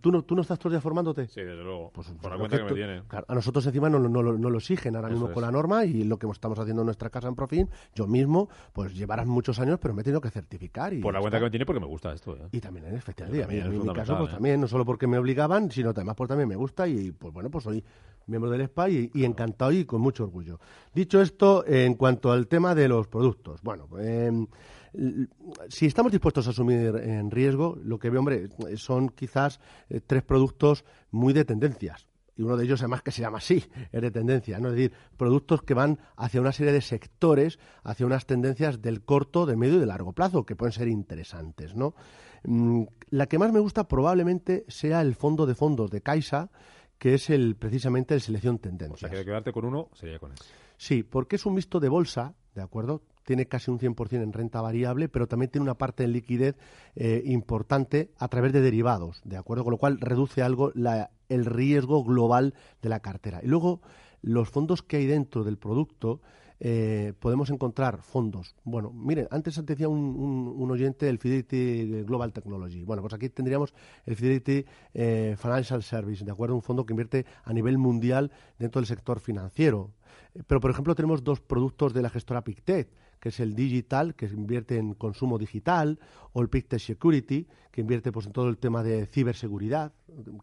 ¿tú 0.00 0.12
no, 0.12 0.22
tú 0.22 0.36
no 0.36 0.42
estás 0.42 0.58
todo 0.60 0.68
el 0.68 0.74
día 0.74 0.80
formándote? 0.80 1.26
Sí, 1.26 1.40
desde 1.40 1.62
luego. 1.64 1.90
Pues, 1.92 2.08
por 2.22 2.30
la 2.30 2.38
cuenta 2.38 2.56
que 2.56 2.60
que 2.60 2.64
me 2.64 2.68
tú- 2.70 2.74
tiene. 2.76 3.02
claro, 3.08 3.26
a 3.28 3.34
nosotros 3.34 3.66
encima 3.66 3.90
no, 3.90 3.98
no, 3.98 4.22
lo- 4.22 4.38
no 4.38 4.48
lo 4.50 4.58
exigen 4.58 4.94
ahora 4.94 5.08
Eso 5.08 5.14
mismo 5.14 5.28
es. 5.28 5.34
con 5.34 5.42
la 5.42 5.50
norma 5.50 5.84
y 5.84 6.04
lo 6.04 6.16
que 6.18 6.28
estamos 6.30 6.58
haciendo 6.58 6.82
en 6.82 6.86
nuestra 6.86 7.10
casa 7.10 7.26
en 7.26 7.34
Profin, 7.34 7.68
yo 7.96 8.06
mismo, 8.06 8.48
pues 8.72 8.94
llevarás 8.94 9.26
muchos 9.26 9.58
años, 9.58 9.78
pero 9.82 9.92
me 9.92 10.02
he 10.02 10.04
tenido 10.04 10.20
que 10.20 10.30
certificar. 10.30 10.92
Y 10.94 11.00
Por 11.00 11.14
la 11.14 11.20
cuenta 11.20 11.36
está. 11.38 11.40
que 11.40 11.46
me 11.46 11.50
tiene 11.50 11.66
porque 11.66 11.80
me 11.80 11.86
gusta 11.86 12.12
esto. 12.12 12.36
¿eh? 12.36 12.48
Y 12.52 12.60
también 12.60 12.86
en 12.86 12.94
efectivamente. 12.94 13.58
En 13.58 13.82
mi 13.86 13.92
caso, 13.92 14.16
pues 14.18 14.30
también, 14.30 14.60
no 14.60 14.68
solo 14.68 14.84
porque 14.84 15.06
me 15.08 15.18
obliga 15.18 15.35
obligaban, 15.36 15.70
sino 15.70 15.90
además 15.90 16.16
pues 16.16 16.28
también 16.28 16.48
me 16.48 16.56
gusta 16.56 16.88
y 16.88 17.12
pues 17.12 17.32
bueno, 17.32 17.50
pues 17.50 17.64
soy 17.64 17.84
miembro 18.26 18.50
del 18.50 18.62
SPA 18.68 18.88
y, 18.88 19.10
encantado 19.24 19.70
y 19.70 19.84
con 19.84 20.00
mucho 20.00 20.24
orgullo. 20.24 20.58
Dicho 20.94 21.20
esto, 21.20 21.64
en 21.66 21.94
cuanto 21.94 22.32
al 22.32 22.48
tema 22.48 22.74
de 22.74 22.88
los 22.88 23.06
productos, 23.06 23.60
bueno, 23.62 23.86
l- 23.98 24.48
si 25.68 25.86
estamos 25.86 26.10
dispuestos 26.10 26.46
a 26.46 26.50
asumir 26.50 26.96
en 27.04 27.30
riesgo, 27.30 27.78
lo 27.84 27.98
que 27.98 28.08
veo, 28.10 28.20
hombre, 28.20 28.48
son 28.76 29.10
quizás 29.10 29.60
eh, 29.90 30.00
tres 30.04 30.22
productos 30.22 30.84
muy 31.10 31.32
de 31.34 31.44
tendencias. 31.44 32.06
Y 32.38 32.42
uno 32.42 32.56
de 32.58 32.64
ellos, 32.64 32.80
además, 32.82 33.00
que 33.02 33.12
se 33.12 33.22
llama 33.22 33.38
así, 33.38 33.64
es 33.92 34.02
de 34.02 34.10
tendencia, 34.10 34.58
¿no? 34.58 34.68
Es 34.68 34.74
decir, 34.74 34.92
productos 35.16 35.62
que 35.62 35.72
van 35.72 35.98
hacia 36.16 36.38
una 36.40 36.52
serie 36.52 36.72
de 36.72 36.82
sectores, 36.82 37.58
hacia 37.82 38.04
unas 38.04 38.26
tendencias 38.26 38.82
del 38.82 39.02
corto, 39.02 39.46
del 39.46 39.56
medio 39.56 39.76
y 39.76 39.80
de 39.80 39.86
largo 39.86 40.12
plazo, 40.12 40.44
que 40.44 40.54
pueden 40.56 40.72
ser 40.72 40.88
interesantes, 40.88 41.74
¿no? 41.74 41.94
Mm, 42.46 42.84
La 43.10 43.26
que 43.26 43.38
más 43.38 43.52
me 43.52 43.60
gusta 43.60 43.86
probablemente 43.88 44.64
sea 44.68 45.00
el 45.00 45.14
fondo 45.14 45.46
de 45.46 45.54
fondos 45.54 45.90
de 45.90 46.00
Caixa, 46.00 46.50
que 46.98 47.14
es 47.14 47.30
el 47.30 47.54
precisamente 47.56 48.14
el 48.14 48.20
selección 48.20 48.56
O 48.56 48.58
tendencias. 48.58 49.00
sea, 49.00 49.10
que 49.10 49.16
de 49.18 49.24
quedarte 49.24 49.52
con 49.52 49.64
uno, 49.64 49.88
sería 49.94 50.18
con 50.18 50.32
ese. 50.32 50.44
Sí, 50.76 51.02
porque 51.02 51.36
es 51.36 51.46
un 51.46 51.54
mixto 51.54 51.78
de 51.80 51.88
bolsa, 51.88 52.34
¿de 52.54 52.62
acuerdo? 52.62 53.02
Tiene 53.24 53.46
casi 53.46 53.70
un 53.70 53.78
100% 53.78 54.22
en 54.22 54.32
renta 54.32 54.60
variable, 54.60 55.08
pero 55.08 55.26
también 55.26 55.50
tiene 55.50 55.62
una 55.64 55.74
parte 55.78 56.04
en 56.04 56.12
liquidez 56.12 56.56
eh, 56.94 57.22
importante 57.26 58.10
a 58.18 58.28
través 58.28 58.52
de 58.52 58.60
derivados, 58.60 59.20
¿de 59.24 59.36
acuerdo? 59.36 59.64
Con 59.64 59.72
lo 59.72 59.78
cual 59.78 59.98
reduce 60.00 60.42
algo 60.42 60.70
la- 60.74 61.10
el 61.28 61.44
riesgo 61.44 62.04
global 62.04 62.54
de 62.82 62.88
la 62.88 63.00
cartera. 63.00 63.40
Y 63.42 63.46
luego, 63.48 63.80
los 64.22 64.48
fondos 64.48 64.82
que 64.82 64.96
hay 64.98 65.06
dentro 65.06 65.44
del 65.44 65.58
producto, 65.58 66.20
eh, 66.60 67.12
podemos 67.20 67.50
encontrar 67.50 68.02
fondos. 68.02 68.54
Bueno, 68.64 68.90
miren, 68.92 69.28
antes 69.30 69.60
decía 69.64 69.88
un, 69.88 69.98
un- 70.58 70.70
oyente 70.70 71.08
el 71.08 71.18
Fidelity 71.18 72.02
Global 72.04 72.32
Technology. 72.32 72.82
Bueno, 72.84 73.02
pues 73.02 73.14
aquí 73.14 73.28
tendríamos 73.28 73.72
el 74.04 74.16
Fidelity 74.16 74.64
eh, 74.94 75.36
Financial 75.38 75.82
Service, 75.82 76.24
¿de 76.24 76.32
acuerdo? 76.32 76.54
Un 76.54 76.62
fondo 76.62 76.84
que 76.84 76.92
invierte 76.92 77.26
a 77.44 77.52
nivel 77.52 77.78
mundial 77.78 78.30
dentro 78.58 78.80
del 78.80 78.86
sector 78.86 79.20
financiero. 79.20 79.92
Eh, 80.34 80.42
Pero, 80.46 80.60
por 80.60 80.70
ejemplo, 80.70 80.94
tenemos 80.94 81.22
dos 81.22 81.40
productos 81.40 81.92
de 81.94 82.02
la 82.02 82.10
gestora 82.10 82.42
Pictet, 82.42 82.90
que 83.26 83.30
es 83.30 83.40
el 83.40 83.56
Digital, 83.56 84.14
que 84.14 84.26
invierte 84.26 84.76
en 84.78 84.94
consumo 84.94 85.36
digital, 85.36 85.98
o 86.32 86.42
el 86.42 86.48
Pictet 86.48 86.78
Security, 86.78 87.44
que 87.72 87.80
invierte 87.80 88.12
pues, 88.12 88.26
en 88.26 88.32
todo 88.32 88.48
el 88.48 88.56
tema 88.56 88.84
de 88.84 89.04
ciberseguridad. 89.06 89.92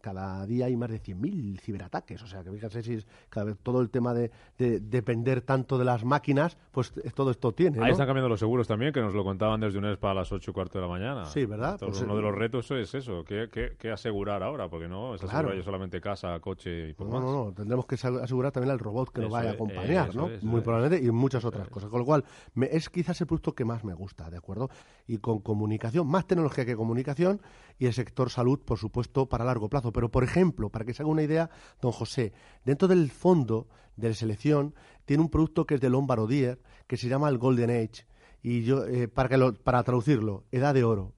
Cada 0.02 0.44
día 0.46 0.66
hay 0.66 0.76
más 0.76 0.90
de 0.90 1.00
100.000 1.00 1.58
ciberataques, 1.60 2.22
o 2.22 2.26
sea, 2.26 2.44
que 2.44 2.50
fíjense 2.52 2.82
si 2.82 2.92
es 2.94 3.06
cada 3.30 3.46
vez 3.46 3.56
todo 3.62 3.80
el 3.80 3.88
tema 3.90 4.12
de, 4.12 4.30
de 4.58 4.78
depender 4.80 5.40
tanto 5.40 5.78
de 5.78 5.84
las 5.86 6.04
máquinas, 6.04 6.58
pues 6.70 6.92
todo 7.14 7.30
esto 7.30 7.52
tiene. 7.52 7.82
Ahí 7.82 7.90
están 7.92 8.06
cambiando 8.06 8.28
los 8.28 8.38
seguros 8.38 8.68
también, 8.68 8.92
que 8.92 9.00
nos 9.00 9.14
lo 9.14 9.24
contaban 9.24 9.60
desde 9.60 9.78
un 9.78 9.86
ESPA 9.86 10.10
a 10.10 10.14
las 10.14 10.30
8 10.30 10.50
y 10.50 10.54
cuarto 10.54 10.78
de 10.78 10.82
la 10.82 10.88
mañana. 10.90 11.24
Sí, 11.24 11.44
¿verdad? 11.46 11.72
Entonces, 11.72 12.00
Pues, 12.00 12.02
uno 12.02 12.14
de 12.14 12.20
eh, 12.20 12.24
los 12.30 12.34
retos 12.38 12.70
es 12.70 12.94
eso, 12.94 13.24
¿qué, 13.24 13.48
qué, 13.50 13.76
qué 13.78 13.90
asegurar 13.90 14.42
ahora? 14.42 14.68
Porque 14.68 14.86
no 14.88 15.14
es 15.14 15.22
Claro. 15.22 15.38
asegurar 15.38 15.56
yo 15.56 15.62
solamente 15.64 16.00
casa, 16.00 16.38
coche 16.40 16.90
y 16.90 16.92
poco 16.92 17.10
No, 17.10 17.20
más. 17.20 17.24
no, 17.32 17.44
no, 17.46 17.52
tendremos 17.52 17.86
que 17.86 17.94
asegurar 17.96 18.52
también 18.52 18.70
al 18.72 18.78
robot 18.78 19.10
que 19.10 19.22
nos 19.22 19.30
vaya 19.32 19.50
a 19.50 19.52
acompañar, 19.54 20.14
¿no? 20.14 20.28
es, 20.28 20.42
Muy 20.44 20.60
probablemente, 20.60 21.04
y 21.04 21.10
muchas 21.10 21.44
otras 21.44 21.68
cosas. 21.68 21.88
Con 21.90 21.98
lo 22.00 22.04
cual, 22.04 22.24
me- 22.54 22.68
es 22.76 22.88
quizás 22.90 23.20
el 23.20 23.26
producto 23.26 23.54
que 23.54 23.64
más 23.64 23.84
me 23.84 23.94
gusta, 23.94 24.30
¿de 24.30 24.36
acuerdo? 24.36 24.68
Y 25.06 25.18
con 25.18 25.40
comunicación, 25.40 26.06
más 26.08 26.26
tecnología 26.26 26.64
que 26.64 26.76
comunicación, 26.76 27.40
y 27.78 27.86
el 27.86 27.92
sector 27.92 28.30
salud, 28.30 28.58
por 28.60 28.78
supuesto, 28.78 29.26
para 29.28 29.44
largo 29.44 29.68
plazo. 29.68 29.92
Pero, 29.92 30.10
por 30.10 30.24
ejemplo, 30.24 30.70
para 30.70 30.84
que 30.84 30.92
se 30.94 31.02
haga 31.02 31.10
una 31.10 31.22
idea, 31.22 31.50
don 31.80 31.92
José, 31.92 32.32
dentro 32.64 32.88
del 32.88 33.10
fondo 33.10 33.68
de 33.96 34.12
selección, 34.14 34.74
tiene 35.04 35.22
un 35.22 35.28
producto 35.30 35.66
que 35.66 35.76
es 35.76 35.80
de 35.80 35.88
Lombard 35.90 36.20
Odier, 36.20 36.60
que 36.86 36.96
se 36.96 37.08
llama 37.08 37.28
el 37.28 37.38
Golden 37.38 37.70
Age. 37.70 38.06
Y 38.42 38.62
yo, 38.64 38.84
eh, 38.86 39.08
para, 39.08 39.28
que 39.28 39.36
lo- 39.36 39.54
para 39.54 39.82
traducirlo, 39.84 40.44
edad 40.50 40.74
de 40.74 40.84
oro. 40.84 41.12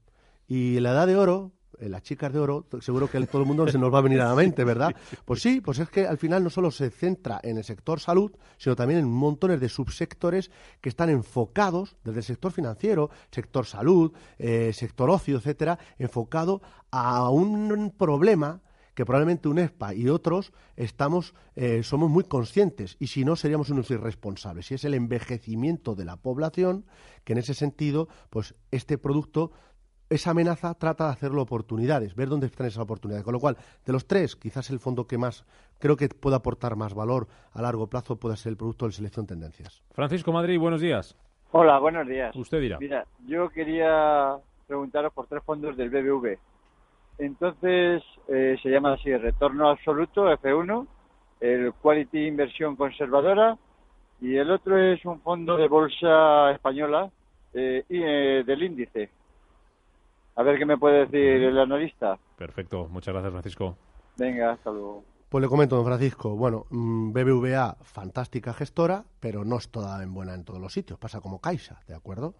Y 0.47 0.79
la 0.81 0.91
edad 0.93 1.07
de 1.07 1.17
oro, 1.17 1.53
las 1.80 2.02
chicas 2.02 2.33
de 2.33 2.38
oro, 2.38 2.66
seguro 2.80 3.09
que 3.09 3.25
todo 3.26 3.42
el 3.42 3.49
mundo 3.49 3.68
se 3.68 3.78
nos 3.78 3.92
va 3.92 3.99
a 3.99 4.02
venir 4.02 4.21
a 4.21 4.28
la 4.28 4.35
mente, 4.37 4.64
¿verdad? 4.64 4.95
Pues 5.25 5.42
sí, 5.42 5.61
pues 5.61 5.78
es 5.78 5.88
que 5.88 6.06
al 6.06 6.18
final 6.18 6.42
no 6.45 6.50
solo 6.50 6.71
se 6.71 6.90
centra 6.90 7.40
en 7.42 7.59
el 7.59 7.64
sector 7.64 8.00
salud, 8.00 8.33
sino 8.56 8.76
también 8.76 9.00
en 9.00 9.09
montones 9.09 9.61
de 9.61 9.68
subsectores 9.68 10.50
que 10.80 10.88
están 10.88 11.11
enfocados 11.11 11.97
desde 12.04 12.21
el 12.21 12.25
sector 12.25 12.52
financiero, 12.52 13.11
sector 13.30 13.66
salud, 13.66 14.12
eh, 14.38 14.73
sector 14.73 15.11
ocio, 15.11 15.38
etcétera, 15.38 15.78
enfocado 15.99 16.62
a 16.90 17.30
un 17.30 17.95
problema 17.97 18.62
que 18.97 19.04
probablemente 19.04 19.48
UNESPA 19.48 19.94
y 19.94 20.09
otros 20.09 20.53
estamos 20.74 21.35
eh, 21.55 21.83
somos 21.83 22.11
muy 22.11 22.24
conscientes 22.24 22.96
y 22.98 23.09
si 23.09 23.27
no 23.27 23.37
seríamos 23.37 23.68
unos 23.68 23.90
irresponsables 23.90 24.70
y 24.70 24.74
es 24.74 24.85
el 24.85 24.94
envejecimiento 24.94 25.94
de 25.94 26.07
la 26.07 26.16
población 26.16 26.87
que 27.22 27.35
en 27.35 27.38
ese 27.38 27.53
sentido 27.53 28.09
pues 28.31 28.55
este 28.70 28.96
producto 28.96 29.53
esa 30.09 30.31
amenaza 30.31 30.75
trata 30.75 31.07
de 31.07 31.12
hacerlo 31.12 31.42
oportunidades, 31.42 32.14
ver 32.14 32.29
dónde 32.29 32.47
están 32.47 32.66
esas 32.66 32.83
oportunidades. 32.83 33.25
Con 33.25 33.35
lo 33.35 33.40
cual, 33.40 33.57
de 33.85 33.92
los 33.92 34.07
tres, 34.07 34.37
quizás 34.37 34.71
el 34.71 34.79
fondo 34.79 35.07
que 35.07 35.19
más 35.19 35.45
creo 35.79 35.97
que 35.97 36.09
pueda 36.09 36.37
aportar 36.37 36.77
más 36.77 36.95
valor 36.95 37.27
a 37.53 37.62
largo 37.62 37.88
plazo 37.88 38.16
pueda 38.16 38.37
ser 38.37 38.51
el 38.51 38.57
producto 38.57 38.87
de 38.87 38.92
selección 38.92 39.27
tendencias. 39.27 39.83
Francisco 39.92 40.33
Madrid, 40.33 40.59
buenos 40.59 40.81
días. 40.81 41.16
Hola, 41.53 41.79
buenos 41.79 42.07
días. 42.07 42.35
Usted 42.37 42.61
dirá. 42.61 42.79
Mira, 42.79 43.07
yo 43.27 43.49
quería 43.51 44.37
preguntaros 44.66 45.12
por 45.12 45.27
tres 45.27 45.42
fondos 45.45 45.77
del 45.77 45.90
BBV. 45.90 46.38
Entonces, 47.19 48.03
eh, 48.29 48.57
se 48.62 48.69
llama 48.69 48.95
así, 48.95 49.16
Retorno 49.16 49.71
Absoluto, 49.71 50.31
F1, 50.31 50.87
el 51.40 51.73
Quality 51.73 52.27
Inversión 52.27 52.77
Conservadora, 52.77 53.57
y 54.21 54.37
el 54.37 54.51
otro 54.51 54.79
es 54.79 55.05
un 55.05 55.21
fondo 55.21 55.57
de 55.57 55.69
bolsa 55.69 56.51
española 56.51 57.11
eh, 57.55 57.85
y 57.88 58.03
eh, 58.03 58.45
del 58.45 58.62
índice. 58.62 59.11
A 60.37 60.42
ver 60.42 60.59
qué 60.59 60.66
me 60.66 60.77
puede 60.79 61.07
decir 61.07 61.18
el 61.42 61.59
analista. 61.59 62.18
Perfecto, 62.37 62.88
muchas 62.90 63.12
gracias 63.14 63.33
Francisco. 63.33 63.77
Venga, 64.16 64.53
hasta 64.53 64.70
luego. 64.70 65.05
Pues 65.29 65.42
le 65.42 65.49
comento, 65.49 65.77
don 65.77 65.85
Francisco, 65.85 66.37
bueno, 66.37 66.66
mm, 66.70 67.12
BBVA, 67.12 67.77
fantástica 67.83 68.53
gestora, 68.55 69.05
pero 69.18 69.44
no 69.44 69.57
es 69.59 69.68
toda 69.70 70.03
en 70.03 70.14
buena 70.14 70.35
en 70.35 70.44
todos 70.44 70.61
los 70.61 70.72
sitios, 70.72 70.99
pasa 70.99 71.20
como 71.20 71.40
Caixa, 71.40 71.81
¿de 71.88 71.94
acuerdo? 71.94 72.35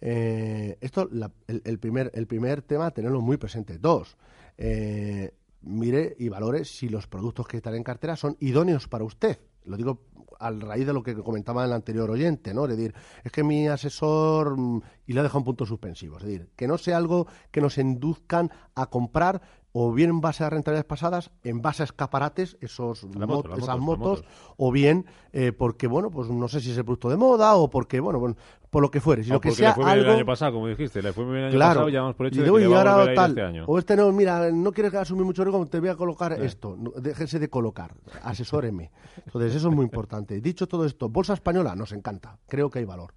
Eh, 0.00 0.78
esto, 0.80 1.08
la- 1.12 1.30
el, 1.46 1.62
el 1.64 1.78
primer, 1.78 2.10
el 2.14 2.26
primer 2.26 2.62
tema, 2.62 2.90
tenerlo 2.90 3.20
muy 3.20 3.36
presente. 3.36 3.78
Dos, 3.78 4.16
eh, 4.58 5.32
mire 5.60 6.16
y 6.18 6.28
valore 6.28 6.64
si 6.64 6.88
los 6.88 7.06
productos 7.06 7.46
que 7.46 7.58
están 7.58 7.74
en 7.74 7.84
cartera 7.84 8.16
son 8.16 8.36
idóneos 8.40 8.88
para 8.88 9.04
usted. 9.04 9.38
Lo 9.64 9.76
digo 9.76 10.00
al 10.38 10.60
raíz 10.60 10.86
de 10.86 10.92
lo 10.92 11.02
que 11.02 11.14
comentaba 11.14 11.64
el 11.64 11.72
anterior 11.72 12.10
oyente, 12.10 12.52
¿no? 12.52 12.64
Es 12.64 12.76
decir, 12.76 12.94
es 13.22 13.30
que 13.30 13.44
mi 13.44 13.68
asesor 13.68 14.58
mm, 14.58 14.82
y 15.06 15.12
le 15.12 15.20
ha 15.20 15.22
dejado 15.22 15.38
un 15.38 15.44
punto 15.44 15.64
suspensivo. 15.66 16.18
Es 16.18 16.24
decir, 16.24 16.50
que 16.56 16.66
no 16.66 16.78
sea 16.78 16.96
algo 16.96 17.26
que 17.50 17.60
nos 17.60 17.78
induzcan 17.78 18.50
a 18.74 18.86
comprar 18.86 19.40
o 19.74 19.90
bien 19.92 20.10
en 20.10 20.20
base 20.20 20.44
a 20.44 20.50
rentabilidades 20.50 20.84
pasadas, 20.86 21.30
en 21.44 21.62
base 21.62 21.82
a 21.82 21.84
escaparates, 21.84 22.58
esos 22.60 23.04
moto, 23.04 23.54
esas 23.56 23.78
motos, 23.78 24.20
moto. 24.20 24.54
o 24.58 24.70
bien 24.70 25.06
eh, 25.32 25.52
porque, 25.52 25.86
bueno, 25.86 26.10
pues 26.10 26.28
no 26.28 26.46
sé 26.48 26.60
si 26.60 26.72
es 26.72 26.76
el 26.78 26.84
producto 26.84 27.08
de 27.08 27.16
moda 27.16 27.54
o 27.54 27.70
porque, 27.70 27.98
bueno, 27.98 28.18
bueno, 28.20 28.36
por 28.68 28.82
lo 28.82 28.90
que 28.90 29.00
fuere, 29.00 29.24
sino 29.24 29.36
O 29.36 29.40
que 29.40 29.48
porque 29.48 29.58
sea 29.62 29.68
le 29.70 29.74
fue 29.76 29.84
bien 29.84 29.98
algo... 29.98 30.10
el 30.10 30.16
año 30.16 30.26
pasado, 30.26 30.52
como 30.52 30.68
dijiste, 30.68 31.00
le 31.02 31.12
fue 31.14 31.24
muy 31.24 31.34
bien 31.34 31.44
el 31.46 31.50
año 31.52 31.56
Claro. 31.58 31.70
pasado 31.74 31.88
y 31.88 31.92
ya 31.92 32.00
vamos 32.02 32.16
por 32.16 32.26
hecho 32.26 32.36
Y 32.40 32.42
de 32.44 32.50
que 32.52 32.58
le 32.58 32.68
y 32.68 32.72
ahora 32.74 33.02
a 33.02 33.14
tal, 33.14 33.30
este 33.30 33.42
año. 33.42 33.64
O 33.66 33.78
este 33.78 33.96
no, 33.96 34.12
mira, 34.12 34.50
no 34.52 34.72
quieres 34.72 34.94
asumir 34.94 35.24
mucho 35.24 35.42
riesgo, 35.42 35.66
te 35.66 35.80
voy 35.80 35.88
a 35.88 35.96
colocar 35.96 36.36
Sí. 36.36 36.44
esto. 36.44 36.76
No, 36.78 36.90
déjese 36.90 37.38
de 37.38 37.48
colocar, 37.48 37.94
asesóreme. 38.22 38.90
Entonces, 39.24 39.54
eso 39.54 39.68
es 39.70 39.74
muy 39.74 39.84
importante. 39.84 40.40
Dicho 40.42 40.66
todo 40.68 40.84
esto, 40.84 41.08
bolsa 41.08 41.32
española 41.32 41.74
nos 41.74 41.92
encanta, 41.92 42.38
creo 42.46 42.68
que 42.68 42.78
hay 42.80 42.84
valor. 42.84 43.14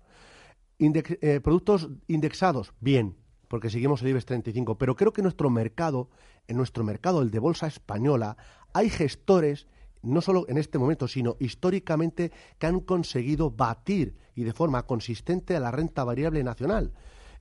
Index- 0.79 1.17
eh, 1.21 1.39
productos 1.41 1.89
indexados, 2.07 2.73
bien, 2.79 3.15
porque 3.47 3.69
seguimos 3.69 4.01
el 4.01 4.09
IBEX 4.09 4.25
35, 4.25 4.77
pero 4.77 4.95
creo 4.95 5.13
que 5.13 5.21
nuestro 5.21 5.49
mercado, 5.49 6.09
en 6.47 6.57
nuestro 6.57 6.83
mercado, 6.83 7.21
el 7.21 7.31
de 7.31 7.39
bolsa 7.39 7.67
española, 7.67 8.37
hay 8.73 8.89
gestores, 8.89 9.67
no 10.01 10.21
solo 10.21 10.45
en 10.47 10.57
este 10.57 10.77
momento, 10.77 11.07
sino 11.07 11.35
históricamente, 11.39 12.31
que 12.59 12.67
han 12.67 12.79
conseguido 12.79 13.51
batir 13.51 14.15
y 14.35 14.43
de 14.43 14.53
forma 14.53 14.83
consistente 14.83 15.55
a 15.55 15.59
la 15.59 15.71
renta 15.71 16.03
variable 16.03 16.43
nacional. 16.43 16.93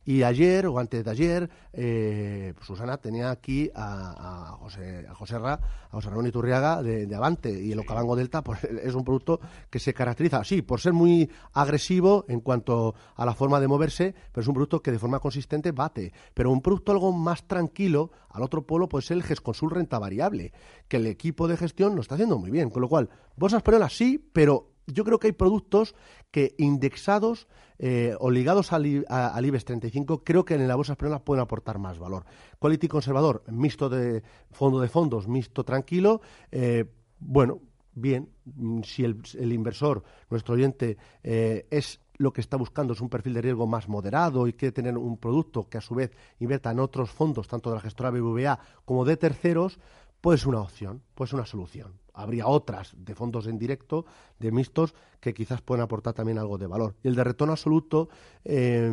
Y 0.05 0.23
ayer 0.23 0.67
o 0.67 0.79
antes 0.79 1.05
de 1.05 1.11
ayer, 1.11 1.51
eh, 1.73 2.55
Susana 2.61 2.99
tenía 2.99 3.31
aquí 3.31 3.71
a, 3.75 4.53
a 4.53 4.57
José, 4.59 5.07
a 5.09 5.14
José 5.14 5.38
Ra, 5.38 5.55
a 5.55 5.90
José 5.90 6.11
Ramón 6.11 6.27
Iturriaga 6.27 6.83
de, 6.83 7.07
de 7.07 7.14
Avante 7.14 7.51
y 7.51 7.73
el 7.73 7.79
Ocabango 7.79 8.17
Delta 8.17 8.43
pues, 8.43 8.62
es 8.64 8.95
un 8.95 9.05
producto 9.05 9.40
que 9.71 9.79
se 9.79 9.95
caracteriza, 9.95 10.45
sí, 10.45 10.62
por 10.62 10.81
ser 10.81 10.93
muy 10.93 11.31
agresivo 11.53 12.25
en 12.29 12.40
cuanto 12.40 12.95
a 13.17 13.25
la 13.25 13.35
forma 13.35 13.61
de 13.61 13.69
moverse, 13.69 14.14
pero 14.33 14.43
es 14.43 14.49
un 14.49 14.55
producto 14.55 14.83
que 14.83 14.93
de 14.93 14.99
forma 14.99 15.21
consistente 15.21 15.73
bate. 15.73 16.12
Pero 16.35 16.51
un 16.51 16.61
producto 16.61 16.93
algo 16.93 17.12
más 17.12 17.47
tranquilo, 17.47 18.11
al 18.31 18.43
otro 18.43 18.67
polo, 18.67 18.88
puede 18.88 19.03
ser 19.03 19.17
el 19.17 19.23
GESConsul 19.23 19.71
Renta 19.71 19.99
Variable, 19.99 20.53
que 20.88 20.99
el 20.99 21.07
equipo 21.07 21.49
de 21.49 21.57
gestión 21.57 21.95
lo 21.95 22.01
está 22.01 22.14
haciendo 22.14 22.38
muy 22.38 22.51
bien. 22.51 22.71
Con 22.71 22.83
lo 22.83 22.88
cual, 22.88 23.09
bolsa 23.37 23.59
española 23.59 23.88
sí, 23.88 24.19
pero 24.33 24.74
yo 24.87 25.05
creo 25.05 25.18
que 25.18 25.29
hay 25.29 25.33
productos 25.33 25.94
que 26.31 26.55
indexados 26.59 27.47
eh, 27.79 28.14
o 28.20 28.31
ligados 28.31 28.73
al, 28.73 29.05
a- 29.09 29.29
al 29.29 29.47
IBEX 29.47 29.64
35, 29.64 30.23
creo 30.25 30.44
que 30.44 30.55
en 30.55 30.66
la 30.68 30.77
bolsa 30.77 30.92
española 30.92 31.25
pueden 31.25 31.42
aportar 31.42 31.79
más 31.79 31.99
valor. 31.99 32.25
Quality 32.59 32.88
conservador, 32.88 33.42
mixto 33.49 33.88
de 33.88 34.23
fondo 34.51 34.81
de 34.81 34.88
fondos, 34.88 35.27
mixto 35.29 35.64
tranquilo, 35.64 36.20
eh, 36.53 36.85
bueno, 37.18 37.61
bien, 37.94 38.29
mm, 38.44 38.83
si 38.83 39.05
el, 39.05 39.20
el 39.38 39.53
inversor, 39.53 40.03
nuestro 40.31 40.55
oyente, 40.55 40.97
eh, 41.23 41.66
es 41.70 42.01
lo 42.16 42.33
que 42.33 42.40
está 42.40 42.57
buscando 42.57 42.92
es 42.92 43.01
un 43.01 43.09
perfil 43.09 43.35
de 43.35 43.42
riesgo 43.42 43.66
más 43.66 43.88
moderado 43.88 44.47
y 44.47 44.53
quiere 44.53 44.70
tener 44.70 44.97
un 44.97 45.16
producto 45.16 45.68
que 45.68 45.79
a 45.79 45.81
su 45.81 45.97
vez 45.97 46.12
invierta 46.38 46.70
en 46.70 46.79
otros 46.79 47.11
fondos, 47.11 47.49
tanto 47.49 47.70
de 47.70 47.77
la 47.77 47.83
gestora 47.83 48.11
BBVA 48.11 48.59
como 48.85 49.05
de 49.05 49.16
terceros, 49.16 49.81
puede 50.20 50.38
ser 50.38 50.49
una 50.49 50.61
opción, 50.61 51.03
puede 51.16 51.31
ser 51.31 51.40
una 51.40 51.47
solución. 51.47 51.94
Habría 52.14 52.46
otras 52.46 52.94
de 52.96 53.14
fondos 53.14 53.46
en 53.46 53.59
directo, 53.59 54.07
de 54.38 54.53
mixtos, 54.53 54.94
que 55.20 55.35
quizás 55.35 55.61
pueden 55.61 55.83
aportar 55.83 56.14
también 56.14 56.38
algo 56.38 56.57
de 56.57 56.66
valor. 56.66 56.96
Y 57.03 57.09
el 57.09 57.16
de 57.16 57.24
retorno 57.24 57.53
absoluto, 57.53 58.09
eh, 58.44 58.90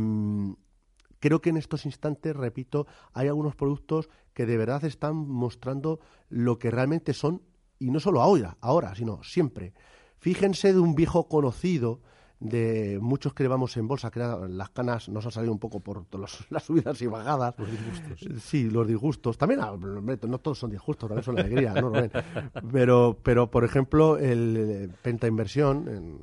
creo 1.19 1.39
que 1.39 1.51
en 1.51 1.57
estos 1.57 1.86
instantes, 1.86 2.36
repito, 2.36 2.88
hay 3.13 3.27
algunos 3.27 3.55
productos 3.55 4.10
que 4.34 4.45
de 4.45 4.57
verdad 4.57 4.84
están 4.84 5.15
mostrando 5.15 5.99
lo 6.29 6.60
que 6.60 6.71
realmente 6.71 7.13
son, 7.13 7.43
y 7.79 7.91
no 7.91 7.99
solo 7.99 8.21
ahora, 8.21 8.57
ahora 8.60 8.95
sino 8.95 9.23
siempre. 9.23 9.73
Fíjense 10.17 10.73
de 10.73 10.79
un 10.79 10.95
viejo 10.95 11.27
conocido 11.27 12.01
de 12.41 12.97
muchos 12.99 13.36
que 13.36 13.43
llevamos 13.43 13.77
en 13.77 13.88
bolsa, 13.88 14.10
que 14.10 14.19
las 14.19 14.69
canas 14.71 15.08
nos 15.10 15.23
han 15.27 15.32
salido 15.32 15.54
un 15.54 15.60
poco 15.60 15.80
por 15.80 16.04
los, 16.17 16.45
las 16.49 16.63
subidas 16.63 16.99
y 17.01 17.08
bajadas. 17.08 17.54
Los 17.58 17.71
disgustos. 17.71 18.43
Sí, 18.43 18.69
los 18.69 18.88
disgustos. 18.88 19.38
También, 19.38 19.62
ah, 19.62 19.77
no 19.77 20.38
todos 20.39 20.58
son 20.58 20.71
disgustos, 20.71 21.08
también 21.08 21.23
son 21.23 21.39
alegría, 21.39 21.73
¿no, 21.73 21.93
Pero, 22.71 23.17
pero, 23.21 23.51
por 23.51 23.63
ejemplo, 23.63 24.17
el, 24.17 24.91
Penta 25.04 25.27
Inversión, 25.27 26.19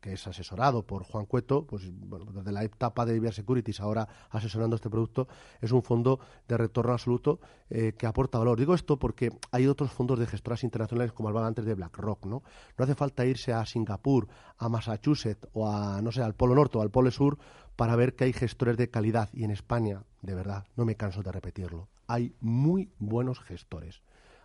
que 0.00 0.12
es 0.12 0.26
asesorado 0.26 0.86
por 0.86 1.02
Juan 1.02 1.26
Cueto, 1.26 1.66
pues 1.66 1.90
bueno, 1.92 2.26
desde 2.32 2.52
la 2.52 2.62
etapa 2.62 3.04
de 3.04 3.16
Iber 3.16 3.34
Securities, 3.34 3.80
ahora 3.80 4.08
asesorando 4.30 4.76
este 4.76 4.88
producto, 4.88 5.26
es 5.60 5.72
un 5.72 5.82
fondo 5.82 6.20
de 6.46 6.56
retorno 6.56 6.92
absoluto 6.92 7.40
eh, 7.70 7.94
que 7.98 8.06
aporta 8.06 8.38
valor. 8.38 8.58
Digo 8.58 8.74
esto 8.74 8.98
porque 8.98 9.30
hay 9.50 9.66
otros 9.66 9.90
fondos 9.90 10.18
de 10.18 10.26
gestoras 10.26 10.62
internacionales, 10.62 11.12
como 11.12 11.28
hablaba 11.28 11.48
antes 11.48 11.64
de 11.64 11.74
BlackRock, 11.74 12.26
¿no? 12.26 12.42
No 12.76 12.84
hace 12.84 12.94
falta 12.94 13.26
irse 13.26 13.52
a 13.52 13.66
Singapur, 13.66 14.28
a 14.56 14.68
Massachusetts, 14.68 15.07
o 15.52 15.68
a, 15.68 16.00
no 16.02 16.12
sé, 16.12 16.22
al 16.22 16.34
Polo 16.34 16.54
Norte 16.54 16.78
o 16.78 16.82
al 16.82 16.90
Polo 16.90 17.10
Sur 17.10 17.38
para 17.76 17.96
ver 17.96 18.14
que 18.14 18.24
hay 18.24 18.32
gestores 18.32 18.76
de 18.76 18.90
calidad. 18.90 19.28
Y 19.32 19.44
en 19.44 19.50
España, 19.50 20.02
de 20.22 20.34
verdad, 20.34 20.64
no 20.76 20.84
me 20.84 20.96
canso 20.96 21.22
de 21.22 21.32
repetirlo, 21.32 21.88
hay 22.08 22.32
muy 22.40 22.88
buenos 22.98 23.40
gestores. 23.40 24.02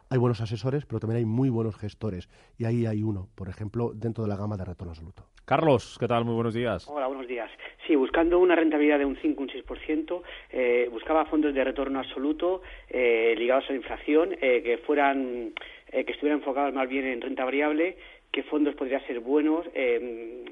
Hay 0.09 0.19
buenos 0.19 0.41
asesores, 0.41 0.85
pero 0.85 0.99
también 0.99 1.17
hay 1.17 1.25
muy 1.25 1.49
buenos 1.49 1.75
gestores. 1.75 2.29
Y 2.59 2.65
ahí 2.65 2.85
hay 2.85 3.01
uno, 3.01 3.29
por 3.35 3.49
ejemplo, 3.49 3.93
dentro 3.95 4.23
de 4.23 4.29
la 4.29 4.35
gama 4.35 4.57
de 4.57 4.65
retorno 4.65 4.91
absoluto. 4.91 5.23
Carlos, 5.45 5.97
¿qué 5.99 6.07
tal? 6.07 6.23
Muy 6.23 6.35
buenos 6.35 6.53
días. 6.53 6.87
Hola, 6.87 7.07
buenos 7.07 7.27
días. 7.27 7.49
Sí, 7.87 7.95
buscando 7.95 8.39
una 8.39 8.55
rentabilidad 8.55 8.99
de 8.99 9.05
un 9.05 9.17
5, 9.17 9.41
un 9.41 9.49
6%, 9.49 10.21
eh, 10.51 10.87
buscaba 10.91 11.25
fondos 11.25 11.53
de 11.53 11.63
retorno 11.63 11.99
absoluto 11.99 12.61
eh, 12.89 13.33
ligados 13.37 13.65
a 13.65 13.71
la 13.71 13.77
inflación, 13.77 14.33
eh, 14.39 14.61
que 14.63 14.77
fueran, 14.85 15.53
que 15.91 16.11
estuvieran 16.11 16.39
enfocados 16.39 16.73
más 16.73 16.87
bien 16.87 17.05
en 17.05 17.19
renta 17.19 17.43
variable 17.43 17.97
qué 18.33 18.41
fondos 18.43 18.75
podrían 18.75 19.05
ser 19.05 19.19
buenos, 19.19 19.65
eh, 19.75 20.43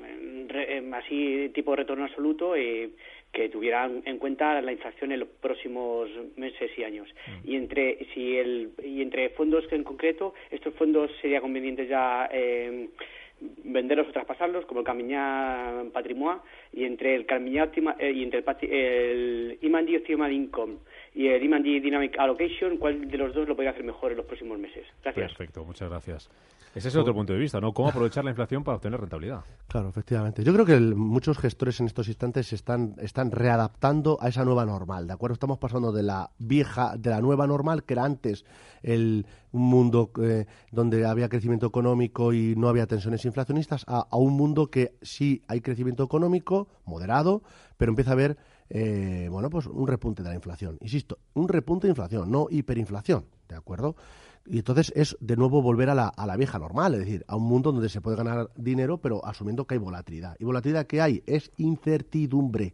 así 0.94 1.50
tipo 1.54 1.72
de 1.72 1.78
retorno 1.78 2.06
absoluto, 2.06 2.56
eh, 2.56 2.92
que 3.34 3.50
tuvieran 3.50 4.04
en 4.06 4.18
cuenta 4.20 4.62
la 4.62 4.72
inflación 4.72 5.12
en 5.12 5.22
los 5.22 5.30
próximos 5.30 6.10
meses 6.36 6.70
y 6.78 6.84
años. 6.84 7.10
Mm. 7.28 7.50
Y 7.50 7.56
entre 7.56 8.06
si 8.14 8.38
el 8.38 8.72
y 8.84 9.02
entre 9.02 9.30
fondos 9.30 9.66
que 9.68 9.76
en 9.76 9.84
concreto, 9.84 10.36
estos 10.52 10.76
fondos 10.76 11.10
sería 11.22 11.42
conveniente 11.42 11.88
ya 11.88 12.30
eh, 12.32 12.90
venderlos 13.64 14.10
o 14.10 14.12
traspasarlos, 14.12 14.66
como 14.66 14.82
el 14.82 14.86
Camiñá 14.86 15.84
Patrimoine, 15.92 16.42
y 16.74 16.84
entre 16.84 17.16
el 17.16 17.26
Camiñá 17.26 17.72
eh, 18.00 18.12
y 18.14 18.24
entre 18.24 18.40
el, 18.40 18.68
el 18.72 19.58
Imandi 19.62 19.96
Income 20.32 20.78
y 21.14 21.28
el 21.28 21.42
Demand 21.42 21.64
Dynamic 21.64 22.18
Allocation, 22.18 22.78
¿cuál 22.78 23.10
de 23.10 23.18
los 23.18 23.34
dos 23.34 23.48
lo 23.48 23.56
podría 23.56 23.72
hacer 23.72 23.84
mejor 23.84 24.12
en 24.12 24.18
los 24.18 24.26
próximos 24.26 24.58
meses? 24.58 24.86
Gracias. 25.04 25.34
Perfecto, 25.34 25.66
muchas 25.66 25.90
gracias. 25.90 26.30
Ese 26.74 26.88
es 26.88 26.96
otro 26.96 27.14
punto 27.14 27.34
de 27.34 27.40
vista, 27.40 27.60
¿no? 27.60 27.74
¿Cómo 27.74 27.90
aprovechar 27.90 28.24
la 28.24 28.30
inflación 28.30 28.64
para 28.64 28.78
obtener 28.78 28.98
rentabilidad? 28.98 29.42
Claro, 29.68 29.90
efectivamente. 29.90 30.42
Yo 30.42 30.54
creo 30.54 30.66
que 30.66 30.80
muchos 30.80 31.38
gestores 31.38 31.82
en 31.82 31.88
estos 31.88 32.08
instantes 32.08 32.48
se 32.48 32.56
están, 32.56 32.96
están 33.02 33.30
readaptando 33.30 34.18
a 34.22 34.30
esa 34.30 34.46
nueva 34.46 34.66
normal, 34.66 35.06
¿de 35.06 35.12
acuerdo? 35.12 35.34
Estamos 35.34 35.58
pasando 35.58 35.92
de 35.92 36.04
la 36.04 36.30
vieja, 36.40 36.96
de 36.98 37.10
la 37.10 37.20
nueva 37.20 37.46
normal, 37.46 37.84
que 37.84 37.94
era 37.94 38.06
antes 38.06 38.46
el, 38.84 39.26
un 39.52 39.64
mundo 39.64 40.12
eh, 40.22 40.46
donde 40.72 41.06
había 41.06 41.28
crecimiento 41.28 41.68
económico 41.68 42.32
y 42.32 42.56
no 42.56 42.70
había 42.70 42.88
tensiones 42.88 43.26
inflacionistas, 43.26 43.84
a, 43.90 44.08
a 44.10 44.16
un 44.16 44.38
mundo 44.38 44.68
que 44.68 44.94
sí 45.02 45.42
hay 45.50 45.60
crecimiento 45.60 46.06
económico, 46.06 46.70
moderado, 46.86 47.42
pero 47.76 47.92
empieza 47.92 48.12
a 48.12 48.14
haber 48.14 48.38
eh, 48.74 49.28
bueno, 49.30 49.50
pues 49.50 49.68
un 49.68 49.86
repunte 49.86 50.24
de 50.24 50.30
la 50.30 50.36
inflación. 50.36 50.78
Insisto, 50.80 51.20
un 51.34 51.50
repunte 51.50 51.88
de 51.88 51.92
inflación, 51.92 52.32
no 52.32 52.48
hiperinflación, 52.50 53.26
¿de 53.50 53.56
acuerdo? 53.56 53.98
Y 54.46 54.60
entonces 54.60 54.94
es 54.96 55.18
de 55.20 55.36
nuevo 55.36 55.62
volver 55.62 55.90
a 55.90 55.96
la, 55.96 56.08
a 56.08 56.26
la 56.26 56.38
vieja 56.38 56.58
normal, 56.58 56.94
es 56.94 57.02
decir, 57.02 57.26
a 57.28 57.36
un 57.36 57.44
mundo 57.44 57.74
donde 57.74 57.90
se 57.90 58.00
puede 58.00 58.16
ganar 58.16 58.50
dinero, 58.56 58.98
pero 58.98 59.26
asumiendo 59.26 59.66
que 59.68 59.76
hay 59.76 59.80
volatilidad. 59.80 60.38
¿Y 60.40 60.46
volatilidad 60.46 60.88
que 60.88 61.02
hay? 61.02 61.22
Es 61.26 61.52
incertidumbre. 61.58 62.74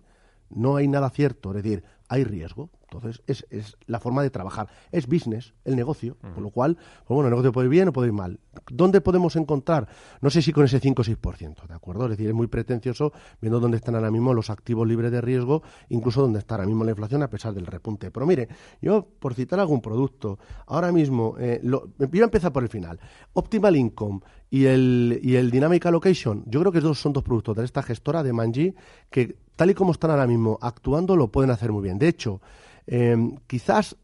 No 0.51 0.75
hay 0.75 0.87
nada 0.87 1.09
cierto, 1.09 1.49
es 1.49 1.63
decir, 1.63 1.83
hay 2.07 2.23
riesgo. 2.23 2.69
Entonces, 2.89 3.21
es, 3.27 3.45
es, 3.49 3.75
la 3.85 3.99
forma 3.99 4.23
de 4.23 4.29
trabajar. 4.29 4.69
Es 4.91 5.07
business, 5.07 5.53
el 5.65 5.75
negocio. 5.75 6.17
Con 6.33 6.43
lo 6.43 6.51
cual, 6.51 6.75
pues 6.75 7.15
bueno, 7.15 7.25
el 7.25 7.31
negocio 7.31 7.51
puede 7.51 7.65
ir 7.65 7.71
bien 7.71 7.89
o 7.89 7.93
puede 7.93 8.07
ir 8.07 8.13
mal. 8.13 8.39
¿Dónde 8.71 9.01
podemos 9.01 9.35
encontrar? 9.35 9.89
No 10.21 10.29
sé 10.29 10.41
si 10.41 10.53
con 10.53 10.63
ese 10.63 10.79
5 10.79 11.01
o 11.01 11.05
6%, 11.05 11.67
¿de 11.67 11.73
acuerdo? 11.73 12.05
Es 12.05 12.11
decir, 12.11 12.27
es 12.27 12.33
muy 12.33 12.47
pretencioso 12.47 13.11
viendo 13.41 13.59
dónde 13.59 13.77
están 13.77 13.95
ahora 13.95 14.09
mismo 14.09 14.33
los 14.33 14.49
activos 14.49 14.87
libres 14.87 15.11
de 15.11 15.19
riesgo, 15.19 15.63
incluso 15.89 16.21
dónde 16.21 16.39
está 16.39 16.55
ahora 16.55 16.65
mismo 16.65 16.85
la 16.85 16.91
inflación 16.91 17.23
a 17.23 17.29
pesar 17.29 17.53
del 17.53 17.65
repunte. 17.65 18.09
Pero 18.09 18.25
mire, 18.25 18.47
yo, 18.81 19.05
por 19.19 19.33
citar 19.33 19.59
algún 19.59 19.81
producto, 19.81 20.39
ahora 20.65 20.91
mismo, 20.93 21.35
eh, 21.39 21.59
lo, 21.63 21.89
voy 21.97 22.21
a 22.21 22.25
empezar 22.25 22.53
por 22.53 22.63
el 22.63 22.69
final. 22.69 22.99
Optimal 23.33 23.75
Income 23.75 24.21
y 24.49 24.65
el, 24.65 25.19
y 25.21 25.35
el 25.35 25.51
Dynamic 25.51 25.85
Allocation, 25.85 26.43
yo 26.47 26.61
creo 26.61 26.71
que 26.71 26.79
dos, 26.79 26.99
son 26.99 27.11
dos 27.11 27.23
productos 27.23 27.57
de 27.57 27.65
esta 27.65 27.83
gestora 27.83 28.23
de 28.23 28.31
Manji 28.31 28.75
que, 29.09 29.35
tal 29.57 29.71
y 29.71 29.73
como 29.73 29.91
están 29.91 30.11
ahora 30.11 30.25
mismo 30.25 30.57
actuando, 30.61 31.17
lo 31.17 31.27
pueden 31.29 31.51
hacer 31.51 31.71
muy 31.73 31.83
bien. 31.83 31.99
De 31.99 32.07
hecho, 32.07 32.41
Em, 32.87 33.35
quizás 33.47 33.97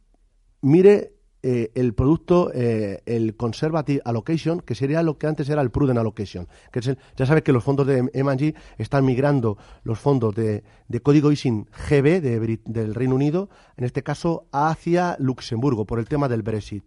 mire 0.61 1.13
eh, 1.45 1.71
el 1.75 1.93
producto, 1.93 2.51
eh, 2.53 3.01
el 3.05 3.35
Conservative 3.35 4.01
Allocation, 4.05 4.61
que 4.61 4.75
sería 4.75 5.03
lo 5.03 5.17
que 5.17 5.27
antes 5.27 5.49
era 5.49 5.61
el 5.61 5.71
Prudent 5.71 5.99
Allocation. 5.99 6.47
Que 6.71 6.79
es 6.79 6.97
ya 7.17 7.25
sabe 7.25 7.43
que 7.43 7.51
los 7.51 7.63
fondos 7.63 7.85
de 7.85 8.09
M&G 8.13 8.55
están 8.77 9.03
migrando 9.03 9.57
los 9.83 9.99
fondos 9.99 10.33
de, 10.35 10.63
código 11.01 11.31
ISIN 11.31 11.67
GB 11.89 12.21
del 12.65 12.95
Reino 12.95 13.15
Unido, 13.15 13.49
en 13.75 13.83
este 13.83 14.03
caso 14.03 14.47
hacia 14.53 15.17
Luxemburgo, 15.19 15.85
por 15.85 15.99
el 15.99 16.07
tema 16.07 16.29
del 16.29 16.43
Brexit. 16.43 16.85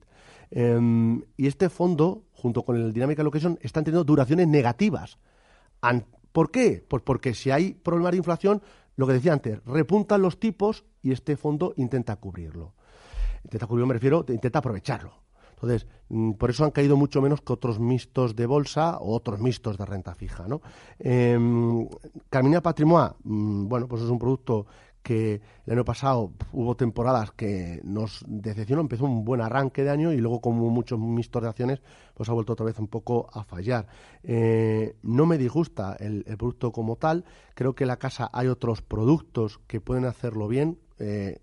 Em, 0.51 1.23
y 1.37 1.49
este 1.49 1.69
fondo, 1.69 2.25
junto 2.33 2.63
con 2.63 2.77
el 2.77 2.95
Dynamic 2.95 3.19
Allocation, 3.21 3.59
están 3.61 3.85
teniendo 3.85 4.05
duraciones 4.05 4.49
negativas. 4.49 5.19
¿Por 6.33 6.51
qué? 6.51 6.85
Pues 6.87 7.03
porque 7.03 7.35
si 7.35 7.51
hay 7.51 7.75
problemas 7.75 8.13
de 8.13 8.19
inflación, 8.19 8.63
lo 8.97 9.07
que 9.07 9.13
decía 9.13 9.33
antes, 9.33 9.63
repuntan 9.65 10.23
los 10.23 10.41
tipos 10.41 10.85
y 11.03 11.13
este 11.13 11.37
fondo 11.37 11.75
intenta 11.77 12.17
cubrirlo. 12.17 12.75
Intenta 13.45 13.67
cubrirlo, 13.67 13.87
me 13.87 13.95
refiero, 13.95 14.25
intenta 14.29 14.59
aprovecharlo. 14.59 15.27
Entonces, 15.57 15.87
mm, 16.09 16.33
por 16.33 16.51
eso 16.51 16.65
han 16.65 16.71
caído 16.71 16.97
mucho 16.97 17.23
menos 17.23 17.41
que 17.41 17.53
otros 17.53 17.79
mixtos 17.79 18.37
de 18.37 18.47
bolsa 18.47 18.99
o 18.99 19.15
otros 19.15 19.41
mixtos 19.41 19.79
de 19.79 19.87
renta 19.87 20.15
fija. 20.15 20.47
¿no? 20.47 20.61
Eh, 20.99 21.39
Carmina 22.29 22.61
Patrimoine, 22.61 23.15
mm, 23.25 23.69
bueno, 23.69 23.89
pues 23.89 24.03
es 24.03 24.09
un 24.09 24.19
producto 24.19 24.67
que 25.07 25.41
el 25.67 25.73
año 25.73 25.85
pasado 25.85 26.33
hubo 26.53 26.75
temporadas 26.75 27.31
que 27.31 27.81
nos 27.85 28.25
decepcionó, 28.27 28.81
empezó 28.81 29.05
un 29.05 29.25
buen 29.25 29.41
arranque 29.41 29.85
de 29.85 29.91
año 29.91 30.13
y 30.13 30.17
luego 30.17 30.41
como 30.41 30.69
muchos 30.69 30.99
mixtos 30.99 31.43
de 31.43 31.49
acciones, 31.49 31.81
pues 32.15 32.29
ha 32.29 32.33
vuelto 32.33 32.55
otra 32.55 32.67
vez 32.67 32.77
un 32.81 32.89
poco 32.89 33.29
a 33.33 33.45
fallar. 33.45 33.87
Eh, 34.25 34.97
no 35.03 35.25
me 35.25 35.39
disgusta 35.39 35.97
el, 36.01 36.25
producto 36.25 36.73
como 36.73 36.97
tal, 36.97 37.25
creo 37.55 37.77
que 37.77 37.85
en 37.85 37.89
la 37.89 37.99
casa 37.99 38.29
hay 38.33 38.49
otros 38.49 38.83
productos 38.83 39.61
que 39.69 39.81
pueden 39.81 40.07
hacerlo 40.07 40.49
bien 40.49 40.81
eh, 40.99 41.39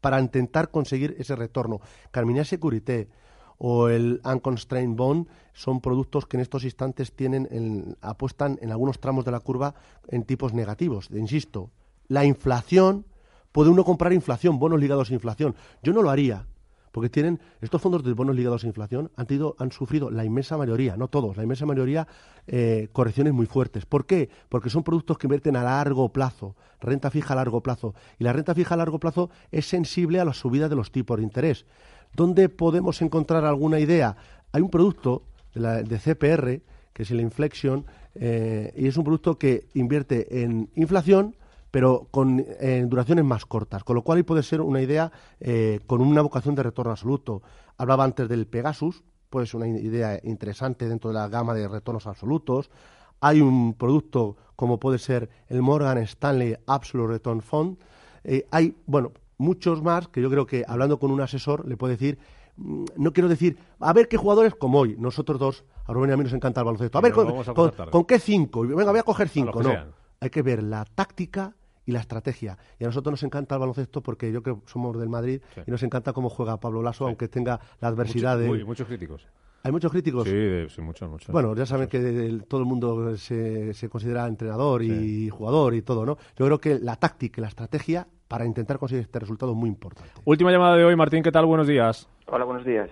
para 0.00 0.20
intentar 0.20 0.72
conseguir 0.72 1.14
ese 1.16 1.36
retorno. 1.36 1.80
Carmina 2.10 2.42
Securité 2.42 3.10
o 3.58 3.90
el 3.90 4.20
Unconstrained 4.24 4.96
Bond 4.96 5.28
son 5.52 5.80
productos 5.80 6.26
que 6.26 6.36
en 6.36 6.40
estos 6.40 6.64
instantes 6.64 7.14
tienen 7.14 7.96
apuestan 8.00 8.58
en 8.60 8.72
algunos 8.72 8.98
tramos 8.98 9.24
de 9.24 9.30
la 9.30 9.38
curva 9.38 9.76
en 10.08 10.24
tipos 10.24 10.52
negativos. 10.52 11.10
Insisto, 11.12 11.70
la 12.08 12.24
inflación, 12.24 13.06
puede 13.52 13.70
uno 13.70 13.84
comprar 13.84 14.12
inflación, 14.12 14.58
bonos 14.58 14.80
ligados 14.80 15.10
a 15.10 15.14
inflación. 15.14 15.54
Yo 15.82 15.92
no 15.92 16.02
lo 16.02 16.10
haría, 16.10 16.46
porque 16.92 17.10
tienen 17.10 17.40
estos 17.60 17.82
fondos 17.82 18.04
de 18.04 18.12
bonos 18.12 18.36
ligados 18.36 18.62
a 18.62 18.66
inflación 18.68 19.10
han, 19.16 19.26
tenido, 19.26 19.56
han 19.58 19.72
sufrido 19.72 20.10
la 20.10 20.24
inmensa 20.24 20.56
mayoría, 20.56 20.96
no 20.96 21.08
todos, 21.08 21.36
la 21.36 21.42
inmensa 21.42 21.66
mayoría 21.66 22.06
eh, 22.46 22.88
correcciones 22.92 23.32
muy 23.32 23.46
fuertes. 23.46 23.84
¿Por 23.84 24.06
qué? 24.06 24.30
Porque 24.48 24.70
son 24.70 24.84
productos 24.84 25.18
que 25.18 25.26
invierten 25.26 25.56
a 25.56 25.64
largo 25.64 26.10
plazo, 26.10 26.54
renta 26.80 27.10
fija 27.10 27.34
a 27.34 27.36
largo 27.36 27.62
plazo, 27.62 27.94
y 28.18 28.24
la 28.24 28.32
renta 28.32 28.54
fija 28.54 28.74
a 28.74 28.76
largo 28.76 29.00
plazo 29.00 29.30
es 29.50 29.66
sensible 29.66 30.20
a 30.20 30.24
la 30.24 30.34
subida 30.34 30.68
de 30.68 30.76
los 30.76 30.92
tipos 30.92 31.16
de 31.16 31.24
interés. 31.24 31.66
¿Dónde 32.14 32.48
podemos 32.48 33.02
encontrar 33.02 33.44
alguna 33.44 33.80
idea? 33.80 34.16
Hay 34.52 34.62
un 34.62 34.70
producto 34.70 35.24
de, 35.52 35.60
la, 35.60 35.82
de 35.82 35.98
CPR 35.98 36.62
que 36.94 37.02
es 37.02 37.10
el 37.10 37.20
Inflection 37.20 37.84
eh, 38.14 38.72
y 38.76 38.86
es 38.86 38.96
un 38.96 39.04
producto 39.04 39.36
que 39.36 39.66
invierte 39.74 40.42
en 40.42 40.70
inflación 40.76 41.34
pero 41.74 42.06
con 42.12 42.38
eh, 42.38 42.84
duraciones 42.86 43.24
más 43.24 43.46
cortas, 43.46 43.82
con 43.82 43.96
lo 43.96 44.02
cual 44.02 44.18
ahí 44.18 44.22
puede 44.22 44.44
ser 44.44 44.60
una 44.60 44.80
idea 44.80 45.10
eh, 45.40 45.80
con 45.88 46.00
una 46.02 46.22
vocación 46.22 46.54
de 46.54 46.62
retorno 46.62 46.92
absoluto. 46.92 47.42
Hablaba 47.78 48.04
antes 48.04 48.28
del 48.28 48.46
Pegasus, 48.46 49.02
puede 49.28 49.46
ser 49.46 49.56
una 49.56 49.66
idea 49.66 50.20
interesante 50.22 50.88
dentro 50.88 51.10
de 51.10 51.14
la 51.14 51.26
gama 51.26 51.52
de 51.52 51.66
retornos 51.66 52.06
absolutos. 52.06 52.70
Hay 53.18 53.40
un 53.40 53.74
producto 53.74 54.36
como 54.54 54.78
puede 54.78 54.98
ser 54.98 55.28
el 55.48 55.62
Morgan 55.62 55.98
Stanley 55.98 56.56
Absolute 56.64 57.14
Return 57.14 57.40
Fund. 57.40 57.76
Eh, 58.22 58.46
hay, 58.52 58.76
bueno, 58.86 59.10
muchos 59.36 59.82
más 59.82 60.06
que 60.06 60.22
yo 60.22 60.30
creo 60.30 60.46
que 60.46 60.64
hablando 60.68 61.00
con 61.00 61.10
un 61.10 61.22
asesor 61.22 61.66
le 61.66 61.76
puede 61.76 61.94
decir 61.94 62.20
mm, 62.54 62.84
no 62.98 63.12
quiero 63.12 63.28
decir, 63.28 63.58
a 63.80 63.92
ver 63.92 64.06
qué 64.06 64.16
jugadores 64.16 64.54
como 64.54 64.78
hoy, 64.78 64.94
nosotros 64.96 65.40
dos, 65.40 65.64
a 65.86 65.92
Rubén 65.92 66.10
y 66.10 66.12
a 66.12 66.16
mí 66.18 66.22
nos 66.22 66.34
encanta 66.34 66.60
el 66.60 66.66
baloncesto, 66.66 66.98
a 66.98 67.00
ver 67.00 67.10
con, 67.12 67.26
vamos 67.26 67.48
a 67.48 67.52
con- 67.52 67.70
contar. 67.70 67.90
con 67.90 68.04
qué 68.04 68.20
cinco, 68.20 68.60
venga, 68.60 68.92
voy 68.92 69.00
a 69.00 69.02
coger 69.02 69.28
cinco, 69.28 69.60
no, 69.60 69.70
sean. 69.70 69.88
hay 70.20 70.30
que 70.30 70.40
ver 70.42 70.62
la 70.62 70.84
táctica 70.84 71.52
y 71.86 71.92
la 71.92 72.00
estrategia. 72.00 72.56
Y 72.78 72.84
a 72.84 72.86
nosotros 72.88 73.12
nos 73.12 73.22
encanta 73.22 73.54
el 73.56 73.60
baloncesto 73.60 74.02
porque 74.02 74.32
yo 74.32 74.42
creo 74.42 74.60
que 74.60 74.70
somos 74.70 74.98
del 74.98 75.08
Madrid 75.08 75.40
Sí. 75.54 75.60
y 75.66 75.70
nos 75.70 75.82
encanta 75.82 76.12
cómo 76.12 76.28
juega 76.30 76.58
Pablo 76.58 76.82
Lasso, 76.82 77.06
aunque 77.06 77.28
tenga 77.28 77.60
la 77.80 77.88
adversidad 77.88 78.38
de... 78.38 78.48
uy, 78.48 78.64
muchos 78.64 78.86
críticos. 78.86 79.26
Hay 79.62 79.72
muchos 79.72 79.90
críticos. 79.90 80.28
Sí, 80.28 80.66
sí, 80.68 80.82
muchos, 80.82 81.08
muchos. 81.08 81.30
Bueno, 81.32 81.54
ya 81.54 81.64
saben 81.64 81.88
que 81.88 81.96
el- 81.96 82.44
todo 82.44 82.60
el 82.60 82.66
mundo 82.66 83.16
se, 83.16 83.72
se 83.72 83.88
considera 83.88 84.26
entrenador 84.26 84.82
y 84.82 85.30
jugador 85.30 85.74
y 85.74 85.80
todo, 85.80 86.04
¿no? 86.04 86.18
Yo 86.36 86.44
creo 86.44 86.58
que 86.60 86.78
la 86.78 86.96
táctica 86.96 87.40
y 87.40 87.42
la 87.42 87.48
estrategia 87.48 88.06
para 88.28 88.44
intentar 88.44 88.78
conseguir 88.78 89.02
este 89.04 89.18
resultado 89.18 89.52
es 89.52 89.56
muy 89.58 89.70
importante. 89.70 90.10
Última 90.26 90.50
llamada 90.52 90.76
de 90.76 90.84
hoy, 90.84 90.94
Martín, 90.96 91.22
¿qué 91.22 91.32
tal? 91.32 91.46
Buenos 91.46 91.66
días. 91.66 92.08
Hola, 92.26 92.44
buenos 92.44 92.66
días. 92.66 92.90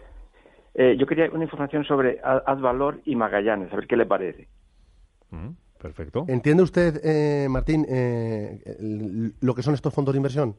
Eh, 0.74 0.96
yo 0.98 1.06
quería 1.06 1.28
una 1.30 1.44
información 1.44 1.84
sobre 1.84 2.18
A- 2.24 2.42
Advalor 2.46 3.00
y 3.04 3.16
Magallanes, 3.16 3.70
a 3.70 3.76
ver 3.76 3.86
qué 3.86 3.96
le 3.96 4.06
parece. 4.06 4.48
Mm, 5.30 5.48
perfecto. 5.82 6.24
¿Entiende 6.28 6.62
usted, 6.62 7.00
eh, 7.04 7.48
Martín, 7.50 7.84
eh, 7.88 8.60
lo 9.40 9.54
que 9.54 9.62
son 9.62 9.74
estos 9.74 9.92
fondos 9.92 10.14
de 10.14 10.18
inversión? 10.18 10.54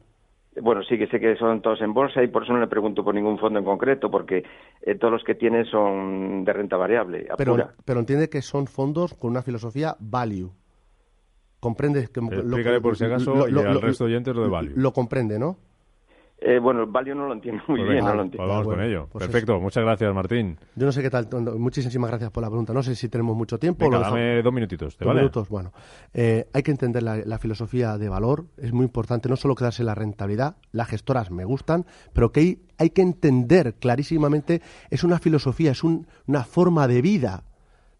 Bueno, 0.60 0.82
sí 0.84 0.96
que 0.96 1.08
sé 1.08 1.18
que 1.18 1.34
son 1.34 1.62
todos 1.62 1.80
en 1.80 1.92
bolsa 1.92 2.22
y 2.22 2.28
por 2.28 2.44
eso 2.44 2.52
no 2.52 2.60
le 2.60 2.68
pregunto 2.68 3.02
por 3.02 3.14
ningún 3.14 3.38
fondo 3.38 3.58
en 3.58 3.64
concreto, 3.64 4.10
porque 4.10 4.44
eh, 4.82 4.94
todos 4.94 5.12
los 5.12 5.24
que 5.24 5.34
tiene 5.34 5.64
son 5.64 6.44
de 6.44 6.52
renta 6.52 6.76
variable, 6.76 7.26
Pero, 7.36 7.52
pura. 7.54 7.74
pero 7.84 8.00
entiende 8.00 8.28
que 8.28 8.40
son 8.40 8.68
fondos 8.68 9.14
con 9.14 9.30
una 9.30 9.42
filosofía 9.42 9.96
value. 9.98 10.52
¿Comprende? 11.58 12.06
Que, 12.12 12.20
Explícale 12.20 12.80
por 12.80 12.96
si 12.96 13.04
acaso 13.04 13.48
y 13.48 13.58
al 13.58 13.80
resto 13.80 14.04
de 14.04 14.12
oyentes 14.12 14.36
lo 14.36 14.42
de 14.42 14.48
value. 14.48 14.72
Lo 14.76 14.92
comprende, 14.92 15.38
¿no? 15.38 15.56
Eh, 16.46 16.58
bueno, 16.58 16.82
el 16.82 16.90
value 16.90 17.14
no 17.14 17.26
lo 17.26 17.32
entiendo 17.32 17.62
muy 17.68 17.78
Pues 17.80 17.88
bien, 17.88 18.04
venga, 18.04 18.10
no 18.10 18.16
lo 18.16 18.22
pues 18.22 18.26
entiendo. 18.26 18.48
vamos 18.48 18.66
Bueno, 18.66 18.80
con 18.82 18.86
ello. 18.90 19.08
pues 19.10 19.24
Perfecto, 19.24 19.58
muchas 19.60 19.82
gracias, 19.82 20.14
Martín. 20.14 20.58
Yo 20.76 20.84
no 20.84 20.92
sé 20.92 21.00
qué 21.00 21.08
tal. 21.08 21.26
Muchísimas 21.58 22.10
gracias 22.10 22.30
por 22.30 22.42
la 22.42 22.50
pregunta. 22.50 22.74
No 22.74 22.82
sé 22.82 22.94
si 22.94 23.08
tenemos 23.08 23.34
mucho 23.34 23.58
tiempo. 23.58 23.82
Venga, 23.88 23.98
dame 24.00 24.42
dos 24.42 24.52
minutitos, 24.52 24.94
¿te 24.94 25.04
Dos 25.04 25.08
vale? 25.08 25.20
minutos, 25.22 25.48
bueno. 25.48 25.72
Eh, 26.12 26.46
hay 26.52 26.62
que 26.62 26.70
entender 26.70 27.02
la, 27.02 27.16
la 27.16 27.38
filosofía 27.38 27.96
de 27.96 28.10
valor, 28.10 28.44
es 28.58 28.74
muy 28.74 28.84
importante 28.84 29.30
no 29.30 29.36
solo 29.36 29.54
quedarse 29.54 29.80
en 29.80 29.86
la 29.86 29.94
rentabilidad, 29.94 30.56
las 30.70 30.88
gestoras 30.88 31.30
me 31.30 31.46
gustan, 31.46 31.86
pero 32.12 32.30
que 32.30 32.40
hay, 32.40 32.62
hay 32.76 32.90
que 32.90 33.00
entender 33.00 33.76
clarísimamente, 33.80 34.60
es 34.90 35.02
una 35.02 35.18
filosofía, 35.18 35.70
es 35.70 35.82
un- 35.82 36.06
una 36.26 36.44
forma 36.44 36.86
de 36.88 37.00
vida, 37.00 37.44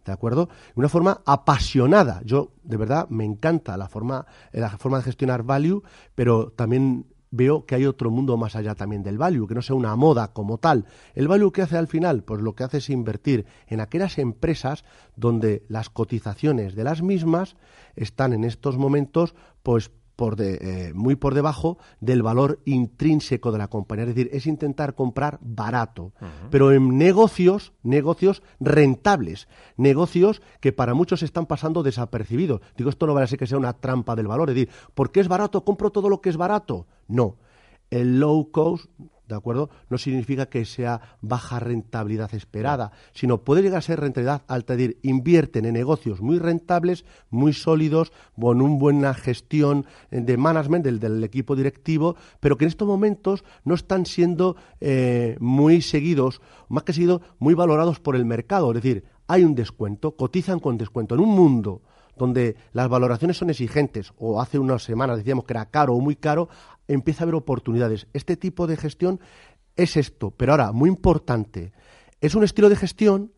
¿de 0.05 0.13
acuerdo? 0.13 0.51
Una 0.75 0.91
forma 0.91 1.23
apasionada. 1.25 2.21
Yo, 2.27 2.51
de 2.63 2.77
verdad, 2.77 3.09
me 3.09 3.25
encanta 3.25 3.79
la 3.79 3.89
forma, 3.89 4.27
la 4.53 4.69
forma 4.77 4.99
de 4.99 5.05
gestionar 5.05 5.45
value, 5.45 5.83
pero 6.15 6.51
también 6.51 7.07
veo 7.35 7.67
que 7.67 7.75
hay 7.75 7.87
otro 7.87 8.11
mundo 8.11 8.37
más 8.37 8.55
allá 8.57 8.75
también 8.75 9.03
del 9.03 9.19
value, 9.19 9.47
que 9.47 9.55
no 9.55 9.63
sea 9.63 9.77
una 9.77 9.97
moda 9.97 10.33
como 10.33 10.59
tal. 10.59 10.87
¿El 11.15 11.29
value 11.29 11.53
que 11.53 11.63
hace 11.63 11.77
al 11.77 11.89
final? 11.89 12.23
Pues 12.23 12.41
lo 12.41 12.55
que 12.55 12.65
hace 12.65 12.79
es 12.79 12.91
invertir 12.91 13.47
en 13.67 13.81
aquellas 13.81 14.19
empresas 14.19 14.85
donde 15.17 15.65
las 15.69 15.91
cotizaciones 15.91 16.75
de 16.75 16.85
las 16.85 17.03
mismas 17.03 17.57
están 17.97 18.33
en 18.33 18.45
estos 18.45 18.79
momentos 18.79 19.35
pues 19.63 19.91
por 20.17 20.37
de- 20.37 20.59
eh, 20.89 20.93
muy 20.95 21.17
por 21.17 21.35
debajo 21.35 21.79
del 22.01 22.23
valor 22.23 22.61
intrínseco 22.65 23.51
de 23.53 23.59
la 23.59 23.69
compañía. 23.69 24.05
Es 24.05 24.15
decir, 24.15 24.31
es 24.33 24.47
intentar 24.47 24.95
comprar 24.95 25.39
barato, 25.43 26.13
pero 26.51 26.71
en 26.73 26.97
negocios, 26.99 27.73
negocios 27.83 28.43
rentables, 28.61 29.49
negocios 29.77 30.43
que 30.61 30.73
para 30.73 30.95
muchos 30.95 31.23
están 31.23 31.47
pasando 31.47 31.83
desapercibidos. 31.83 32.61
Digo, 32.77 32.91
esto 32.91 33.07
no 33.07 33.15
vale 33.15 33.25
a 33.25 33.29
ser 33.29 33.39
que 33.39 33.47
sea 33.47 33.59
una 33.59 33.73
trampa 33.75 34.15
del 34.17 34.27
valor, 34.29 34.51
es 34.51 34.55
decir, 34.57 34.71
¿por 34.95 35.11
qué 35.11 35.21
es 35.21 35.29
barato? 35.29 35.65
¿Compro 35.65 35.91
todo 35.91 36.09
lo 36.09 36.21
que 36.21 36.31
es 36.31 36.37
barato? 36.37 36.87
No. 37.09 37.37
El 37.91 38.19
low 38.21 38.51
cost, 38.51 38.87
¿de 39.29 39.35
acuerdo? 39.35 39.71
No 39.89 39.99
significa 39.99 40.47
que 40.47 40.65
sea 40.65 41.01
baja 41.21 41.59
rentabilidad 41.59 42.35
esperada, 42.35 42.93
sino 43.13 43.39
puede 43.39 43.63
llegar 43.63 43.79
a 43.79 43.83
ser 43.83 44.01
rentabilidad 44.01 44.43
alta. 44.49 44.75
Es 44.75 44.79
decir, 44.79 44.99
invierten 45.03 45.65
en 45.65 45.75
negocios 45.75 46.21
muy 46.21 46.39
rentables, 46.39 47.05
muy 47.31 47.53
sólidos, 47.53 48.13
con 48.39 48.61
una 48.61 48.79
buena 48.79 49.15
gestión 49.15 49.87
eh, 50.11 50.21
de 50.21 50.37
management 50.37 50.85
del, 50.85 51.25
equipo 51.25 51.57
directivo, 51.57 52.17
pero 52.41 52.57
que 52.57 52.65
en 52.65 52.69
estos 52.69 52.89
momentos 52.89 53.45
no 53.65 53.75
están 53.75 54.05
siendo 54.07 54.57
eh, 54.81 55.37
muy 55.41 55.81
seguidos, 55.81 56.41
más 56.69 56.85
que 56.85 56.93
seguidos, 56.93 57.23
muy 57.39 57.55
valorados 57.55 58.01
por 58.01 58.17
el 58.17 58.25
mercado. 58.25 58.71
Es 58.71 58.83
decir, 58.83 59.05
hay 59.27 59.45
un 59.45 59.55
descuento, 59.55 60.17
cotizan 60.17 60.61
con 60.61 60.77
descuento. 60.77 61.15
En 61.15 61.21
un 61.21 61.31
mundo 61.31 61.83
donde 62.17 62.57
las 62.73 62.89
valoraciones 62.89 63.37
son 63.37 63.51
exigentes, 63.51 64.13
o 64.19 64.41
hace 64.41 64.59
unas 64.59 64.83
semanas 64.83 65.19
decíamos 65.19 65.45
que 65.45 65.53
era 65.53 65.67
caro 65.67 65.95
o 65.95 66.01
muy 66.01 66.17
caro, 66.17 66.49
empieza 66.89 67.23
a 67.23 67.25
haber 67.25 67.35
oportunidades. 67.35 68.07
Este 68.13 68.37
tipo 68.37 68.67
de 68.67 68.77
gestión 68.77 69.21
es 69.77 69.97
esto, 69.97 70.31
pero 70.31 70.53
ahora, 70.53 70.73
muy 70.73 70.89
importante, 70.89 71.73
es 72.21 72.35
un 72.35 72.45
estilo 72.45 72.69
de 72.69 72.77
gestión 72.77 73.33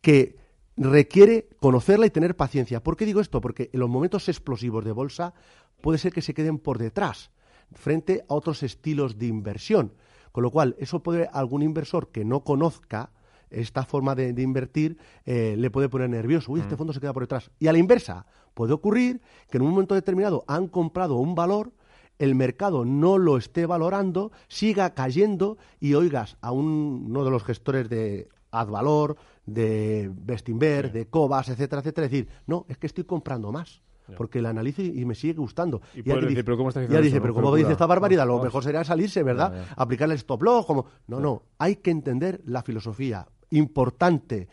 que 0.00 0.36
requiere 0.76 1.48
conocerla 1.60 2.06
y 2.06 2.10
tener 2.10 2.36
paciencia. 2.36 2.82
¿Por 2.82 2.96
qué 2.96 3.04
digo 3.04 3.20
esto? 3.20 3.40
Porque 3.40 3.70
en 3.72 3.80
los 3.80 3.88
momentos 3.88 4.28
explosivos 4.28 4.84
de 4.84 4.92
bolsa 4.92 5.34
puede 5.80 5.98
ser 5.98 6.12
que 6.12 6.22
se 6.22 6.34
queden 6.34 6.58
por 6.58 6.78
detrás, 6.78 7.30
frente 7.72 8.24
a 8.28 8.34
otros 8.34 8.62
estilos 8.62 9.18
de 9.18 9.26
inversión. 9.26 9.92
Con 10.32 10.42
lo 10.42 10.50
cual, 10.50 10.76
eso 10.78 11.02
puede 11.02 11.28
algún 11.32 11.62
inversor 11.62 12.10
que 12.10 12.24
no 12.24 12.40
conozca 12.40 13.10
esta 13.50 13.84
forma 13.84 14.14
de, 14.14 14.32
de 14.32 14.42
invertir 14.42 14.98
eh, 15.24 15.54
le 15.58 15.70
puede 15.70 15.88
poner 15.88 16.10
nervioso. 16.10 16.52
Uy, 16.52 16.60
este 16.60 16.76
fondo 16.76 16.92
se 16.92 17.00
queda 17.00 17.12
por 17.12 17.22
detrás. 17.22 17.50
Y 17.58 17.66
a 17.68 17.72
la 17.72 17.78
inversa, 17.78 18.26
puede 18.54 18.72
ocurrir 18.72 19.20
que 19.50 19.58
en 19.58 19.62
un 19.62 19.70
momento 19.70 19.94
determinado 19.94 20.44
han 20.48 20.68
comprado 20.68 21.16
un 21.16 21.34
valor, 21.34 21.72
el 22.18 22.34
mercado 22.34 22.84
no 22.84 23.16
lo 23.18 23.36
esté 23.36 23.64
valorando, 23.66 24.32
siga 24.48 24.94
cayendo 24.94 25.56
y 25.80 25.94
oigas 25.94 26.36
a 26.40 26.50
un- 26.52 27.06
uno 27.08 27.24
de 27.24 27.30
los 27.30 27.44
gestores 27.44 27.88
de 27.88 28.28
Advalor, 28.50 29.16
de 29.46 30.10
Bestinver, 30.14 30.90
de 30.92 31.06
Cobas, 31.06 31.48
etcétera, 31.48 31.80
etcétera, 31.80 32.08
decir, 32.08 32.28
no, 32.46 32.66
es 32.68 32.76
que 32.78 32.86
estoy 32.86 33.04
comprando 33.04 33.52
más. 33.52 33.82
Porque 34.16 34.40
la 34.40 34.48
analizo 34.48 34.80
y, 34.80 34.86
y 35.02 35.04
me 35.04 35.14
sigue 35.14 35.34
gustando. 35.34 35.82
Y 35.94 36.02
ya 36.02 36.14
decir, 36.14 36.28
dice- 36.30 36.42
"¿Pero 36.44 36.56
cómo 36.56 36.70
estás 36.70 36.80
ya 36.84 36.86
diciendo 36.86 37.02
dice, 37.04 37.16
eso, 37.18 37.22
pero 37.22 37.34
Pero 37.34 37.46
dice 37.48 37.56
cuidado". 37.56 37.72
esta 37.72 37.86
barbaridad? 37.86 38.26
Lo 38.26 38.42
mejor 38.42 38.64
sería 38.64 38.82
salirse, 38.82 39.22
¿verdad? 39.22 39.52
Ya, 39.52 39.64
ya. 39.66 39.74
Aplicarle 39.76 40.14
el 40.14 40.18
stop 40.18 40.42
loss, 40.44 40.64
como... 40.64 40.86
No, 41.08 41.20
no, 41.20 41.42
hay 41.58 41.76
que 41.76 41.90
entender 41.90 42.40
la 42.46 42.62
filosofía. 42.62 43.28
Importante, 43.50 44.48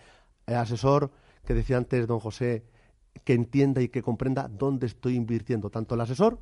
eh, 0.47 0.55
asesor 0.55 1.11
que 1.45 1.53
decía 1.53 1.77
antes 1.77 2.07
don 2.07 2.19
José, 2.19 2.65
que 3.23 3.33
entienda 3.33 3.81
y 3.81 3.89
que 3.89 4.01
comprenda 4.01 4.47
dónde 4.47 4.87
estoy 4.87 5.15
invirtiendo, 5.15 5.69
tanto 5.69 5.95
el 5.95 6.01
asesor 6.01 6.39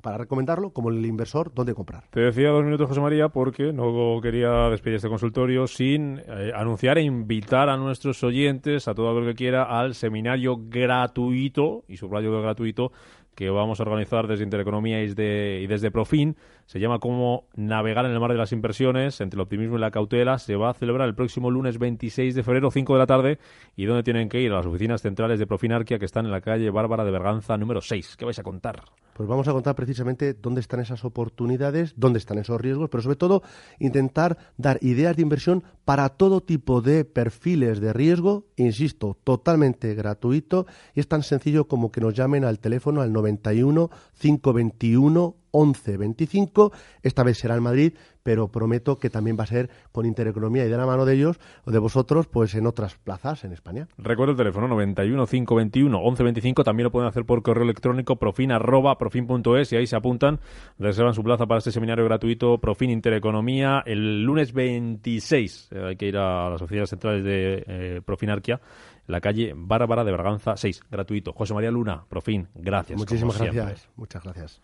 para 0.00 0.18
recomendarlo 0.18 0.72
como 0.72 0.90
el 0.90 1.04
inversor 1.04 1.52
dónde 1.54 1.74
comprar. 1.74 2.04
Te 2.10 2.20
decía 2.20 2.48
dos 2.48 2.64
minutos, 2.64 2.88
José 2.88 3.00
María, 3.00 3.28
porque 3.28 3.72
no 3.72 4.20
quería 4.20 4.68
despedir 4.70 4.96
este 4.96 5.08
consultorio 5.08 5.66
sin 5.66 6.18
eh, 6.18 6.52
anunciar 6.54 6.98
e 6.98 7.02
invitar 7.02 7.68
a 7.68 7.76
nuestros 7.76 8.22
oyentes, 8.24 8.88
a 8.88 8.94
todo 8.94 9.18
el 9.18 9.26
que 9.26 9.34
quiera, 9.34 9.64
al 9.64 9.94
seminario 9.94 10.56
gratuito, 10.68 11.84
y 11.88 11.96
subrayo 11.98 12.40
gratuito, 12.40 12.92
que 13.34 13.50
vamos 13.50 13.80
a 13.80 13.84
organizar 13.84 14.26
desde 14.26 14.44
Intereconomía 14.44 15.02
y 15.02 15.08
desde, 15.08 15.60
y 15.60 15.66
desde 15.66 15.90
Profin. 15.90 16.36
Se 16.72 16.80
llama 16.80 17.00
Cómo 17.00 17.48
navegar 17.54 18.06
en 18.06 18.12
el 18.12 18.18
mar 18.18 18.32
de 18.32 18.38
las 18.38 18.50
inversiones, 18.50 19.20
entre 19.20 19.36
el 19.36 19.42
optimismo 19.42 19.76
y 19.76 19.78
la 19.78 19.90
cautela. 19.90 20.38
Se 20.38 20.56
va 20.56 20.70
a 20.70 20.72
celebrar 20.72 21.06
el 21.06 21.14
próximo 21.14 21.50
lunes 21.50 21.76
26 21.78 22.34
de 22.34 22.42
febrero, 22.42 22.70
5 22.70 22.94
de 22.94 22.98
la 22.98 23.06
tarde. 23.06 23.38
¿Y 23.76 23.84
dónde 23.84 24.02
tienen 24.02 24.30
que 24.30 24.40
ir? 24.40 24.50
A 24.52 24.56
las 24.56 24.64
oficinas 24.64 25.02
centrales 25.02 25.38
de 25.38 25.46
Profinarquia, 25.46 25.98
que 25.98 26.06
están 26.06 26.24
en 26.24 26.32
la 26.32 26.40
calle 26.40 26.70
Bárbara 26.70 27.04
de 27.04 27.10
Berganza, 27.10 27.58
número 27.58 27.82
6. 27.82 28.16
¿Qué 28.16 28.24
vais 28.24 28.38
a 28.38 28.42
contar? 28.42 28.84
Pues 29.12 29.28
vamos 29.28 29.46
a 29.48 29.52
contar 29.52 29.74
precisamente 29.74 30.32
dónde 30.32 30.62
están 30.62 30.80
esas 30.80 31.04
oportunidades, 31.04 31.92
dónde 31.98 32.18
están 32.18 32.38
esos 32.38 32.58
riesgos, 32.58 32.88
pero 32.88 33.02
sobre 33.02 33.16
todo 33.16 33.42
intentar 33.78 34.38
dar 34.56 34.78
ideas 34.80 35.14
de 35.14 35.20
inversión 35.20 35.64
para 35.84 36.08
todo 36.08 36.40
tipo 36.40 36.80
de 36.80 37.04
perfiles 37.04 37.82
de 37.82 37.92
riesgo, 37.92 38.46
insisto, 38.56 39.18
totalmente 39.24 39.94
gratuito 39.94 40.64
y 40.94 41.00
es 41.00 41.08
tan 41.08 41.22
sencillo 41.22 41.68
como 41.68 41.92
que 41.92 42.00
nos 42.00 42.14
llamen 42.14 42.46
al 42.46 42.60
teléfono 42.60 43.02
al 43.02 43.12
91 43.12 43.90
521 44.18 45.41
11 45.52 45.96
25. 45.96 46.72
Esta 47.02 47.22
vez 47.22 47.38
será 47.38 47.56
en 47.56 47.62
Madrid, 47.62 47.94
pero 48.22 48.48
prometo 48.48 48.98
que 48.98 49.10
también 49.10 49.36
va 49.38 49.44
a 49.44 49.46
ser 49.46 49.70
con 49.92 50.06
Intereconomía 50.06 50.66
y 50.66 50.68
de 50.68 50.76
la 50.76 50.86
mano 50.86 51.04
de 51.04 51.14
ellos 51.14 51.38
o 51.64 51.70
de 51.70 51.78
vosotros, 51.78 52.26
pues 52.26 52.54
en 52.54 52.66
otras 52.66 52.96
plazas 52.96 53.44
en 53.44 53.52
España. 53.52 53.88
Recuerdo 53.98 54.32
el 54.32 54.38
teléfono 54.38 54.68
91 54.68 55.26
521 55.26 55.98
1125. 55.98 56.64
También 56.64 56.84
lo 56.84 56.90
pueden 56.90 57.08
hacer 57.08 57.24
por 57.24 57.42
correo 57.42 57.64
electrónico 57.64 58.16
profin 58.16 58.52
arroba 58.52 58.98
profin.es 58.98 59.72
y 59.72 59.76
ahí 59.76 59.86
se 59.86 59.96
apuntan, 59.96 60.40
reservan 60.78 61.14
su 61.14 61.22
plaza 61.22 61.46
para 61.46 61.58
este 61.58 61.72
seminario 61.72 62.04
gratuito 62.04 62.58
Profin 62.58 62.90
Intereconomía 62.90 63.82
el 63.86 64.22
lunes 64.22 64.52
26. 64.52 65.68
Eh, 65.72 65.84
hay 65.88 65.96
que 65.96 66.06
ir 66.06 66.16
a 66.16 66.50
las 66.50 66.62
oficinas 66.62 66.90
centrales 66.90 67.24
de 67.24 67.64
eh, 67.66 68.00
Profinarquia, 68.04 68.60
la 69.06 69.20
calle 69.20 69.52
Bárbara 69.54 70.04
de 70.04 70.12
Berganza 70.12 70.56
6, 70.56 70.82
gratuito. 70.90 71.32
José 71.32 71.54
María 71.54 71.70
Luna, 71.70 72.04
Profin, 72.08 72.48
gracias. 72.54 72.98
Muchísimas 72.98 73.36
siempre. 73.36 73.60
gracias. 73.60 73.88
Muchas 73.96 74.22
gracias. 74.22 74.60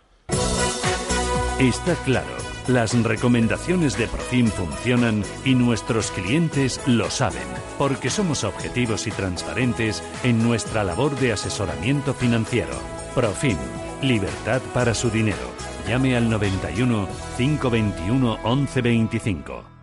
Está 1.58 1.96
claro, 2.04 2.36
las 2.68 2.94
recomendaciones 3.02 3.98
de 3.98 4.06
Profim 4.06 4.46
funcionan 4.46 5.24
y 5.44 5.56
nuestros 5.56 6.12
clientes 6.12 6.80
lo 6.86 7.10
saben, 7.10 7.48
porque 7.76 8.10
somos 8.10 8.44
objetivos 8.44 9.08
y 9.08 9.10
transparentes 9.10 10.04
en 10.22 10.40
nuestra 10.40 10.84
labor 10.84 11.18
de 11.18 11.32
asesoramiento 11.32 12.14
financiero. 12.14 12.74
Profim, 13.12 13.56
libertad 14.02 14.62
para 14.72 14.94
su 14.94 15.10
dinero. 15.10 15.52
Llame 15.88 16.16
al 16.16 16.30
91 16.30 17.08
521 17.36 18.38
1125. 18.44 19.77